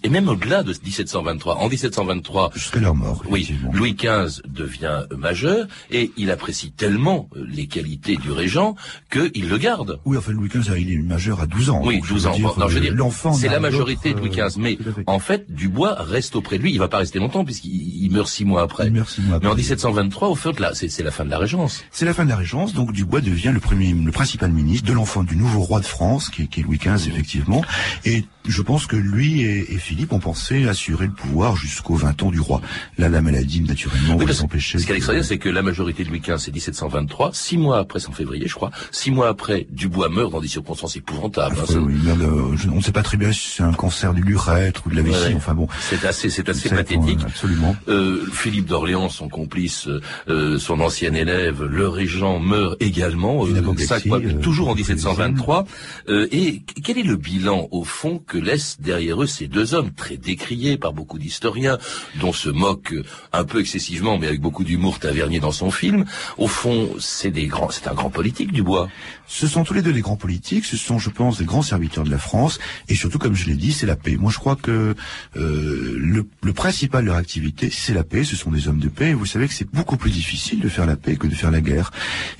et 0.02 0.08
même 0.08 0.28
au-delà 0.28 0.62
de 0.62 0.72
1723. 0.72 1.56
En 1.56 1.68
1723, 1.68 2.50
Jusqu'à 2.54 2.80
leur 2.80 2.94
mort. 2.94 3.22
Oui. 3.28 3.54
Louis 3.72 3.94
XV 3.94 4.42
devient 4.48 5.04
majeur 5.16 5.66
et 5.90 6.12
il 6.16 6.30
apprécie 6.30 6.72
tellement 6.72 7.28
euh, 7.36 7.44
les 7.48 7.66
qualités 7.66 8.16
du 8.16 8.30
régent 8.30 8.74
qu'il 9.10 9.48
le 9.48 9.58
garde. 9.58 10.00
Oui, 10.04 10.16
enfin, 10.16 10.32
Louis 10.32 10.48
XV, 10.48 10.80
il 10.80 10.92
est 10.92 10.98
majeur 10.98 11.40
à 11.40 11.46
12 11.46 11.70
ans. 11.70 11.80
Oui, 11.84 11.96
Donc, 11.96 12.04
je 12.06 12.12
12 12.14 12.22
veux 12.24 12.30
ans. 12.30 12.34
dire, 12.34 12.54
non, 12.58 12.68
je 12.68 12.74
veux 12.74 12.78
euh, 12.78 12.84
dire, 12.84 12.94
l'enfant 12.94 13.32
c'est 13.32 13.48
la 13.48 13.60
majorité 13.60 14.14
de 14.14 14.18
Louis 14.18 14.30
XV, 14.30 14.58
mais 14.58 14.78
en 15.06 15.18
fait, 15.18 15.52
Dubois 15.52 15.94
reste 15.98 16.36
auprès 16.36 16.58
de 16.58 16.62
lui. 16.62 16.72
Il 16.72 16.78
va 16.78 16.88
pas 16.88 16.98
rester 16.98 17.18
longtemps 17.18 17.44
puisqu'il 17.44 18.04
il 18.04 18.10
meurt 18.12 18.28
six 18.28 18.44
mois 18.44 18.62
après. 18.62 18.86
Il 18.86 18.92
meurt 18.92 19.08
six 19.08 19.22
mois 19.22 19.38
Mais 19.40 19.46
en 19.46 19.50
après. 19.50 19.60
1723, 19.62 20.28
au 20.28 20.34
fait, 20.34 20.58
là, 20.60 20.72
c'est 20.74 20.88
c'est 20.88 21.02
la 21.02 21.10
fin 21.10 21.24
de 21.24 21.30
la 21.30 21.38
régence. 21.38 21.61
C'est 21.90 22.04
la 22.04 22.14
fin 22.14 22.24
de 22.24 22.30
la 22.30 22.36
régence, 22.36 22.72
donc 22.74 22.92
Dubois 22.92 23.20
devient 23.20 23.50
le 23.52 23.60
premier, 23.60 23.92
le 23.92 24.12
principal 24.12 24.50
ministre 24.52 24.86
de 24.88 24.92
l'enfant 24.92 25.22
du 25.24 25.36
nouveau 25.36 25.60
roi 25.60 25.80
de 25.80 25.84
France, 25.86 26.28
qui 26.30 26.42
est, 26.42 26.46
qui 26.46 26.60
est 26.60 26.62
Louis 26.62 26.78
XV 26.78 27.08
effectivement. 27.08 27.62
Et 28.04 28.24
je 28.48 28.62
pense 28.62 28.86
que 28.86 28.96
lui 28.96 29.42
et, 29.42 29.74
et 29.74 29.78
Philippe 29.78 30.12
ont 30.12 30.18
pensé 30.18 30.66
assurer 30.66 31.06
le 31.06 31.12
pouvoir 31.12 31.54
jusqu'aux 31.56 31.94
20 31.94 32.22
ans 32.24 32.30
du 32.30 32.40
roi. 32.40 32.60
Là, 32.98 33.08
la 33.08 33.20
maladie 33.20 33.60
naturellement 33.60 34.16
Oui, 34.16 34.24
va 34.26 34.32
les 34.32 34.40
empêcher. 34.42 34.78
Ce 34.78 34.84
qui 34.84 34.90
est 34.90 34.94
de- 34.94 34.96
extraordinaire, 34.96 35.28
c'est 35.28 35.38
que 35.38 35.48
la 35.48 35.62
majorité 35.62 36.02
de 36.04 36.08
Louis 36.08 36.20
XV, 36.20 36.38
c'est 36.38 36.52
1723. 36.52 37.30
Six 37.34 37.58
mois 37.58 37.78
après, 37.78 38.00
c'est 38.00 38.08
en 38.08 38.12
février, 38.12 38.48
je 38.48 38.54
crois. 38.54 38.70
Six 38.90 39.10
mois 39.12 39.28
après, 39.28 39.66
Dubois 39.70 40.08
meurt 40.08 40.32
dans 40.32 40.40
des 40.40 40.48
circonstances 40.48 40.96
épouvantables. 40.96 41.56
hein. 41.58 41.62
Affreux, 41.62 41.78
oui, 41.78 41.94
de- 41.94 42.56
je- 42.56 42.68
on 42.68 42.76
ne 42.76 42.80
sait 42.82 42.92
pas 42.92 43.02
très 43.02 43.16
bien 43.16 43.32
si 43.32 43.48
c'est 43.56 43.62
un 43.62 43.72
cancer 43.72 44.14
du 44.14 44.22
l'urètre 44.22 44.82
ou 44.86 44.90
de 44.90 44.96
la 44.96 45.02
vessie. 45.02 45.18
Ouais. 45.28 45.34
Enfin 45.36 45.54
bon, 45.54 45.68
C'est 45.80 46.04
assez, 46.04 46.30
c'est 46.30 46.48
assez 46.48 46.68
pathétique. 46.68 47.20
euh, 47.22 47.26
Absolument. 47.26 47.76
Euh, 47.88 48.24
Philippe 48.32 48.66
d'Orléans, 48.66 49.08
son 49.08 49.28
complice, 49.28 49.88
euh, 50.28 50.58
son 50.58 50.80
ancien 50.80 51.12
élève, 51.14 51.51
le 51.60 51.88
régent 51.88 52.38
meurt 52.40 52.76
également, 52.80 53.46
euh, 53.46 53.58
apoplexie, 53.58 53.88
cinq 53.88 54.06
mois- 54.06 54.18
euh, 54.20 54.40
toujours 54.40 54.68
en 54.68 54.74
très 54.74 54.82
1723. 54.82 55.66
Euh, 56.08 56.26
et 56.32 56.62
quel 56.84 56.98
est 56.98 57.02
le 57.02 57.16
bilan 57.16 57.68
au 57.70 57.84
fond 57.84 58.18
que 58.26 58.38
laissent 58.38 58.78
derrière 58.80 59.22
eux 59.22 59.26
ces 59.26 59.46
deux 59.48 59.74
hommes 59.74 59.92
très 59.92 60.16
décriés 60.16 60.76
par 60.76 60.92
beaucoup 60.92 61.18
d'historiens, 61.18 61.78
dont 62.20 62.32
se 62.32 62.48
moque 62.48 62.94
un 63.32 63.44
peu 63.44 63.60
excessivement, 63.60 64.18
mais 64.18 64.26
avec 64.26 64.40
beaucoup 64.40 64.64
d'humour 64.64 64.98
Tavernier 64.98 65.40
dans 65.40 65.52
son 65.52 65.70
film. 65.70 66.04
Au 66.38 66.48
fond, 66.48 66.90
c'est 66.98 67.30
des 67.30 67.46
grands, 67.46 67.70
c'est 67.70 67.88
un 67.88 67.94
grand 67.94 68.10
politique 68.10 68.52
Dubois. 68.52 68.88
Ce 69.26 69.46
sont 69.46 69.64
tous 69.64 69.74
les 69.74 69.82
deux 69.82 69.92
des 69.92 70.00
grands 70.02 70.16
politiques, 70.16 70.64
ce 70.64 70.76
sont, 70.76 70.98
je 70.98 71.08
pense, 71.10 71.38
des 71.38 71.44
grands 71.44 71.62
serviteurs 71.62 72.04
de 72.04 72.10
la 72.10 72.18
France, 72.18 72.58
et 72.88 72.94
surtout, 72.94 73.18
comme 73.18 73.34
je 73.34 73.46
l'ai 73.46 73.54
dit, 73.56 73.72
c'est 73.72 73.86
la 73.86 73.96
paix. 73.96 74.16
Moi, 74.18 74.30
je 74.30 74.38
crois 74.38 74.56
que 74.56 74.94
euh, 75.36 75.96
le, 75.98 76.26
le 76.42 76.52
principal 76.52 77.02
de 77.02 77.08
leur 77.08 77.16
activité, 77.16 77.70
c'est 77.70 77.94
la 77.94 78.04
paix. 78.04 78.24
Ce 78.24 78.36
sont 78.36 78.50
des 78.50 78.68
hommes 78.68 78.78
de 78.78 78.88
paix. 78.88 79.10
Et 79.10 79.14
vous 79.14 79.26
savez 79.26 79.48
que 79.48 79.54
c'est 79.54 79.68
beaucoup 79.72 79.96
plus 79.96 80.10
difficile 80.10 80.60
de 80.60 80.68
faire 80.68 80.86
la 80.86 80.96
paix 80.96 81.16
que 81.16 81.26
de 81.26 81.31
faire 81.34 81.50
la 81.50 81.60
guerre. 81.60 81.90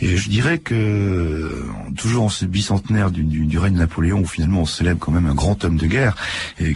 Et 0.00 0.16
je 0.16 0.28
dirais 0.28 0.59
que, 0.59 0.74
euh, 0.74 1.66
toujours 1.96 2.24
en 2.24 2.28
ce 2.28 2.44
bicentenaire 2.44 3.11
du, 3.11 3.22
du, 3.22 3.46
du 3.46 3.59
règne 3.59 3.74
de 3.74 3.78
Napoléon, 3.78 4.20
où 4.20 4.26
finalement 4.26 4.62
on 4.62 4.66
célèbre 4.66 5.00
quand 5.00 5.12
même 5.12 5.26
un 5.26 5.35
grand 5.35 5.64
homme 5.64 5.76
de 5.76 5.87
guerre 5.87 6.16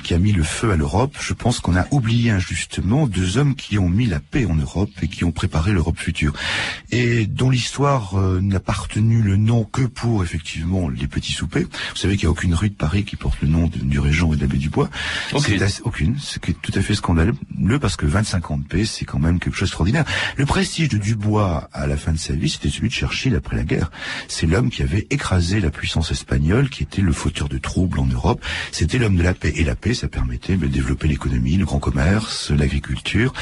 qui 0.03 0.15
a 0.15 0.19
mis 0.19 0.33
le 0.33 0.43
feu 0.43 0.71
à 0.73 0.77
l'Europe. 0.77 1.17
Je 1.21 1.33
pense 1.33 1.61
qu'on 1.61 1.77
a 1.77 1.87
oublié 1.91 2.31
injustement 2.31 3.07
deux 3.07 3.39
hommes 3.39 3.55
qui 3.55 3.79
ont 3.79 3.89
mis 3.89 4.07
la 4.07 4.21
paix 4.21 4.47
en 4.47 4.55
Europe 4.55 4.91
et 5.03 5.09
qui 5.09 5.25
ont 5.25 5.33
préparé 5.33 5.73
l'Europe 5.73 5.99
future 5.99 6.33
et 6.91 7.27
dont 7.27 7.51
l'histoire 7.51 8.15
n'a 8.41 8.61
pas 8.61 8.73
retenu 8.73 9.23
le 9.23 9.37
nom 9.37 9.65
que 9.65 9.83
pour 9.83 10.23
effectivement 10.23 10.89
les 10.89 11.07
petits 11.07 11.33
soupers. 11.33 11.65
Vous 11.65 11.97
savez 11.97 12.17
qu'il 12.17 12.27
n'y 12.27 12.29
a 12.29 12.33
aucune 12.33 12.55
rue 12.55 12.71
de 12.71 12.75
Paris 12.75 13.05
qui 13.05 13.17
porte 13.17 13.41
le 13.43 13.49
nom 13.49 13.71
du 13.73 13.99
régent 13.99 14.33
et 14.33 14.37
de 14.37 14.41
l'abbé 14.43 14.59
Dubois. 14.59 14.89
Aucune. 15.33 15.59
C'est 15.69 15.83
aucune, 15.83 16.19
ce 16.19 16.39
qui 16.39 16.53
est 16.53 16.57
tout 16.61 16.73
à 16.75 16.83
fait 16.83 16.95
scandaleux 16.95 17.35
parce 17.81 17.97
que 17.97 18.07
25 18.07 18.51
ans 18.51 18.59
de 18.59 18.65
paix, 18.65 18.85
c'est 18.85 19.05
quand 19.05 19.19
même 19.19 19.39
quelque 19.39 19.55
chose 19.55 19.69
d'extraordinaire. 19.69 20.05
Le 20.37 20.47
prestige 20.47 20.89
de 20.89 20.99
Dubois 20.99 21.69
à 21.73 21.87
la 21.87 21.97
fin 21.97 22.06
de 22.13 22.19
sa 22.19 22.35
vie, 22.35 22.49
c'était 22.49 22.71
celui 22.71 22.89
de 22.89 22.93
Churchill 22.93 23.35
après 23.35 23.57
la 23.57 23.65
guerre. 23.65 23.91
C'est 24.29 24.47
l'homme 24.47 24.71
qui 24.71 24.83
avait 24.83 25.07
écrasé 25.11 25.61
la 25.61 25.71
puissance 25.71 26.11
espagnole, 26.11 26.69
qui 26.69 26.83
était 26.83 27.03
le 27.03 27.13
fauteur 27.13 27.49
de 27.49 27.59
troubles 27.59 27.99
en 28.01 28.07
Europe. 28.07 28.45
C'était 28.73 28.99
l'homme 28.99 29.17
de 29.17 29.23
la 29.23 29.35
paix. 29.35 29.53
Et 29.57 29.65
la 29.65 29.77
paix, 29.77 29.95
ça 29.95 30.09
permettait 30.09 30.57
de 30.57 30.67
développer 30.67 31.09
l'économie, 31.09 31.57
le 31.57 31.65
grand 31.65 31.79
commerce, 31.79 32.51
l'agriculture. 32.51 33.33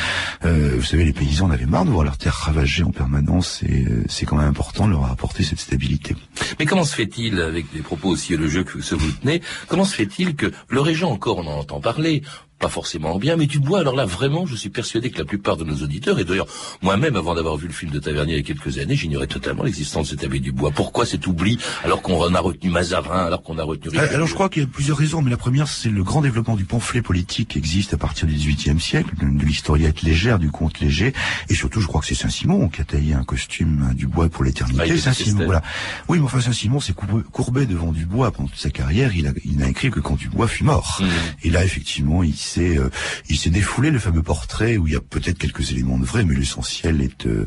Euh, 0.45 0.75
vous 0.77 0.85
savez, 0.85 1.05
les 1.05 1.13
paysans 1.13 1.47
en 1.47 1.51
avaient 1.51 1.67
marre 1.67 1.85
de 1.85 1.91
voir 1.91 2.05
leurs 2.05 2.19
terres 2.19 2.35
ravagées 2.35 2.85
en 2.85 2.91
permanence 2.91 3.63
et 3.63 3.85
euh, 3.85 4.05
c'est 4.09 4.27
quand 4.27 4.37
même 4.37 4.49
important 4.49 4.87
de 4.87 4.93
leur 4.93 5.11
apporter 5.11 5.43
cette 5.43 5.61
stabilité. 5.61 6.17
Mais 6.59 6.67
comment 6.67 6.85
se 6.85 6.95
fait-il, 6.95 7.41
avec 7.41 7.73
des 7.73 7.81
propos 7.81 8.09
aussi 8.09 8.35
élogieux 8.35 8.65
que 8.65 8.79
vous 8.79 9.13
tenez, 9.13 9.43
comment 9.69 9.85
se 9.85 9.95
fait-il 9.95 10.37
que 10.37 10.53
le 10.69 10.81
régent, 10.81 11.11
encore 11.11 11.39
on 11.39 11.47
en 11.47 11.59
entend 11.59 11.81
parler, 11.81 12.23
pas 12.65 12.71
forcément 12.71 13.19
bien, 13.19 13.37
mais 13.37 13.45
du 13.45 13.59
bois, 13.59 13.81
alors 13.81 13.95
là, 13.95 14.07
vraiment, 14.07 14.47
je 14.47 14.57
suis 14.57 14.71
persuadé 14.71 15.11
que 15.11 15.19
la 15.19 15.27
plupart 15.27 15.59
de 15.59 15.65
nos 15.65 15.83
auditeurs, 15.83 16.19
et 16.19 16.25
d'ailleurs, 16.25 16.47
moi-même, 16.81 17.15
avant 17.15 17.35
d'avoir 17.35 17.59
vu 17.59 17.67
le 17.67 17.75
film 17.75 17.93
de 17.93 17.99
Tavernier 17.99 18.33
il 18.33 18.37
y 18.39 18.41
a 18.41 18.43
quelques 18.43 18.79
années, 18.79 18.97
j'ignorais 18.97 19.27
totalement 19.27 19.65
l'existence 19.65 20.07
de 20.07 20.17
cet 20.17 20.25
abbé 20.25 20.41
du 20.41 20.51
bois. 20.51 20.71
Pourquoi 20.71 21.05
cet 21.05 21.27
oubli, 21.27 21.59
alors 21.83 22.01
qu'on 22.01 22.35
a 22.35 22.41
retenu 22.41 22.71
Mazarin, 22.71 23.27
alors 23.27 23.43
qu'on 23.43 23.59
a 23.59 23.65
retenu... 23.65 23.91
Richelieu 23.91 24.15
alors 24.15 24.27
je 24.27 24.33
crois 24.33 24.49
qu'il 24.49 24.63
y 24.63 24.65
a 24.65 24.69
plusieurs 24.69 24.97
raisons, 24.97 25.21
mais 25.21 25.31
la 25.31 25.37
première, 25.37 25.69
c'est 25.69 25.91
le 25.91 26.03
grand 26.03 26.23
développement 26.23 26.57
du 26.57 26.65
pamphlet 26.65 27.03
politique 27.03 27.49
qui 27.49 27.59
existe 27.59 27.93
à 27.93 27.99
partir 27.99 28.27
du 28.27 28.33
XVIIIe 28.33 28.81
siècle, 28.81 29.11
de 29.21 29.45
l'historiette 29.45 30.01
légère, 30.01 30.39
du 30.39 30.51
conte 30.51 30.81
léger, 30.81 31.13
et 31.51 31.55
surtout, 31.55 31.83
je 31.83 31.87
crois 31.87 32.01
que 32.01 32.07
c'est 32.07 32.15
Saint-Simon 32.15 32.71
qui 32.71 32.81
a 32.81 32.85
taillé 32.85 33.13
un 33.13 33.25
costume 33.25 33.93
du 33.95 34.07
bois 34.07 34.31
pour 34.31 34.43
l'éternité. 34.43 34.91
Ah, 34.91 34.97
Saint-Simon, 34.97 35.45
voilà. 35.45 35.61
Oui, 36.09 36.19
mais 36.19 36.25
enfin, 36.25 36.41
Saint-Simon 36.41 36.81
s'est 36.81 36.95
courbé 36.95 37.67
devant 37.67 37.93
Dubois 37.93 38.31
pendant 38.31 38.49
toute 38.49 38.59
sa 38.59 38.71
carrière, 38.71 39.11
il 39.15 39.59
n'a 39.59 39.69
écrit 39.69 39.91
que 39.91 40.01
quand 40.01 40.17
Dubois 40.17 40.49
fut 40.49 40.65
mort. 40.65 41.03
Mmh. 41.03 41.07
Et 41.43 41.51
là, 41.51 41.63
effectivement, 41.63 42.23
il 42.23 42.35
s'est... 42.55 42.79
Euh, 42.79 42.91
il 43.29 43.37
s'est 43.37 43.51
défoulé 43.51 43.91
le 43.91 43.99
fameux 43.99 44.23
portrait 44.23 44.77
où 44.77 44.87
il 44.87 44.93
y 44.93 44.97
a 44.97 45.01
peut-être 45.01 45.39
quelques 45.39 45.73
éléments 45.73 45.99
de 45.99 46.05
vrai, 46.05 46.25
mais 46.25 46.35
l'essentiel 46.35 47.01
est, 47.01 47.27
euh, 47.27 47.47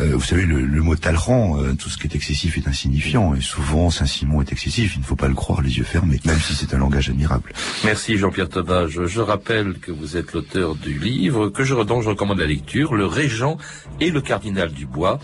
euh, 0.00 0.12
vous 0.14 0.22
savez, 0.22 0.46
le, 0.46 0.82
mot 0.82 0.96
Talleyrand, 0.96 1.60
euh, 1.60 1.74
tout 1.74 1.88
ce 1.88 1.98
qui 1.98 2.06
est 2.06 2.14
excessif 2.14 2.56
est 2.56 2.68
insignifiant, 2.68 3.34
et 3.34 3.40
souvent 3.40 3.90
Saint-Simon 3.90 4.42
est 4.42 4.52
excessif, 4.52 4.94
il 4.96 5.00
ne 5.00 5.04
faut 5.04 5.16
pas 5.16 5.28
le 5.28 5.34
croire 5.34 5.60
les 5.60 5.76
yeux 5.78 5.84
fermés, 5.84 6.20
même 6.24 6.40
si 6.40 6.54
c'est 6.54 6.74
un 6.74 6.78
langage 6.78 7.10
admirable. 7.10 7.52
Merci 7.84 8.16
Jean-Pierre 8.16 8.48
Thomas. 8.48 8.86
Je, 8.86 9.20
rappelle 9.20 9.74
que 9.74 9.92
vous 9.92 10.16
êtes 10.16 10.32
l'auteur 10.32 10.74
du 10.74 10.98
livre 10.98 11.48
que 11.48 11.64
je, 11.64 11.74
dont 11.74 12.00
je 12.00 12.08
recommande 12.08 12.38
la 12.38 12.46
lecture, 12.46 12.94
Le 12.94 13.06
Régent 13.06 13.58
et 14.00 14.10
le 14.10 14.20
Cardinal 14.20 14.72
du 14.72 14.86
Bois. 14.86 15.18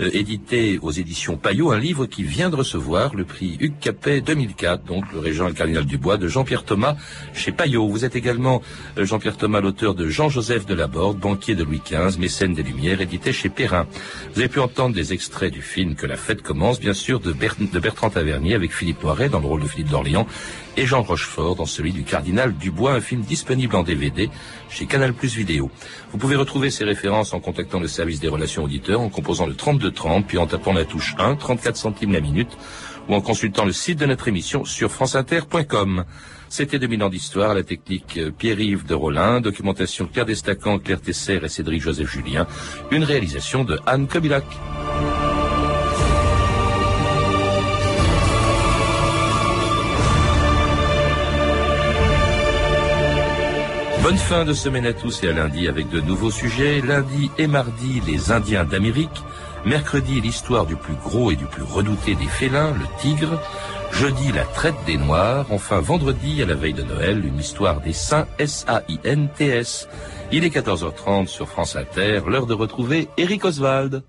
Euh, 0.00 0.10
édité 0.12 0.78
aux 0.80 0.92
éditions 0.92 1.36
Payot, 1.36 1.72
un 1.72 1.78
livre 1.78 2.06
qui 2.06 2.22
vient 2.22 2.50
de 2.50 2.56
recevoir 2.56 3.16
le 3.16 3.24
prix 3.24 3.56
Hugues 3.58 3.80
Capet 3.80 4.20
2004, 4.20 4.84
donc 4.84 5.12
le 5.12 5.18
régent 5.18 5.46
et 5.46 5.48
le 5.48 5.54
cardinal 5.54 5.84
Dubois 5.84 6.16
de 6.18 6.28
Jean-Pierre 6.28 6.64
Thomas 6.64 6.96
chez 7.34 7.50
Payot. 7.50 7.88
Vous 7.88 8.04
êtes 8.04 8.14
également, 8.14 8.62
Jean-Pierre 8.96 9.36
Thomas, 9.36 9.60
l'auteur 9.60 9.94
de 9.94 10.08
Jean-Joseph 10.08 10.66
de 10.66 10.74
Laborde, 10.74 11.18
banquier 11.18 11.54
de 11.54 11.64
Louis 11.64 11.82
XV, 11.84 12.18
mécène 12.18 12.54
des 12.54 12.62
Lumières, 12.62 13.00
édité 13.00 13.32
chez 13.32 13.48
Perrin. 13.48 13.86
Vous 14.34 14.40
avez 14.40 14.48
pu 14.48 14.60
entendre 14.60 14.94
des 14.94 15.12
extraits 15.12 15.52
du 15.52 15.62
film 15.62 15.94
Que 15.94 16.06
la 16.06 16.16
fête 16.16 16.42
commence, 16.42 16.80
bien 16.80 16.94
sûr, 16.94 17.20
de, 17.20 17.32
de 17.32 17.78
Bertrand 17.78 18.10
Tavernier 18.10 18.54
avec 18.54 18.72
Philippe 18.72 19.02
Noiret 19.02 19.28
dans 19.28 19.40
le 19.40 19.46
rôle 19.46 19.62
de 19.62 19.68
Philippe 19.68 19.90
d'Orléans 19.90 20.26
et 20.76 20.86
Jean 20.86 21.02
Rochefort 21.02 21.56
dans 21.56 21.66
celui 21.66 21.92
du 21.92 22.04
cardinal 22.04 22.54
Dubois, 22.56 22.92
un 22.92 23.00
film 23.00 23.22
disponible 23.22 23.74
en 23.74 23.82
DVD 23.82 24.30
chez 24.70 24.86
Canal 24.86 25.12
Plus 25.12 25.34
Vidéo. 25.34 25.70
Vous 26.12 26.18
pouvez 26.18 26.36
retrouver 26.36 26.70
ces 26.70 26.84
références 26.84 27.34
en 27.34 27.40
contactant 27.40 27.80
le 27.80 27.88
service 27.88 28.20
des 28.20 28.28
relations 28.28 28.64
auditeurs, 28.64 29.00
en 29.00 29.08
composant 29.08 29.46
le 29.46 29.54
3230, 29.54 30.26
puis 30.26 30.38
en 30.38 30.46
tapant 30.46 30.72
la 30.72 30.84
touche 30.84 31.14
1, 31.18 31.34
34 31.34 31.76
centimes 31.76 32.12
la 32.12 32.20
minute, 32.20 32.56
ou 33.08 33.14
en 33.14 33.20
consultant 33.20 33.64
le 33.64 33.72
site 33.72 33.98
de 33.98 34.06
notre 34.06 34.28
émission 34.28 34.64
sur 34.64 34.90
franceinter.com. 34.90 36.04
C'était 36.48 36.78
2000 36.78 37.02
ans 37.02 37.08
d'histoire, 37.10 37.54
la 37.54 37.62
technique 37.62 38.16
euh, 38.16 38.30
Pierre-Yves 38.30 38.86
de 38.86 38.94
Rollin, 38.94 39.40
documentation 39.40 40.06
Claire 40.06 40.26
Destacan, 40.26 40.78
Claire 40.78 41.00
Tesser 41.00 41.40
et 41.42 41.48
Cédric 41.48 41.82
Joseph 41.82 42.10
Julien, 42.10 42.46
une 42.90 43.04
réalisation 43.04 43.64
de 43.64 43.78
Anne 43.86 44.06
Kobilac. 44.06 44.44
Bonne 54.02 54.16
fin 54.16 54.46
de 54.46 54.54
semaine 54.54 54.86
à 54.86 54.94
tous 54.94 55.22
et 55.22 55.28
à 55.28 55.32
lundi 55.32 55.68
avec 55.68 55.90
de 55.90 56.00
nouveaux 56.00 56.30
sujets. 56.30 56.80
Lundi 56.80 57.30
et 57.36 57.46
mardi, 57.46 58.00
les 58.06 58.32
Indiens 58.32 58.64
d'Amérique. 58.64 59.22
Mercredi, 59.64 60.20
l'histoire 60.20 60.66
du 60.66 60.76
plus 60.76 60.94
gros 60.94 61.30
et 61.30 61.36
du 61.36 61.44
plus 61.44 61.62
redouté 61.62 62.14
des 62.14 62.26
félins, 62.26 62.72
le 62.72 62.86
tigre. 63.00 63.40
Jeudi, 63.92 64.32
la 64.32 64.44
traite 64.44 64.76
des 64.86 64.96
Noirs. 64.96 65.46
Enfin, 65.50 65.80
vendredi, 65.80 66.42
à 66.42 66.46
la 66.46 66.54
veille 66.54 66.74
de 66.74 66.82
Noël, 66.82 67.24
une 67.24 67.38
histoire 67.38 67.80
des 67.80 67.92
saints 67.92 68.26
S-A-I-N-T-S. 68.38 69.88
Il 70.30 70.44
est 70.44 70.54
14h30 70.54 71.26
sur 71.26 71.48
France 71.48 71.76
Inter, 71.76 72.20
l'heure 72.26 72.46
de 72.46 72.54
retrouver 72.54 73.08
Eric 73.16 73.44
Oswald. 73.44 74.02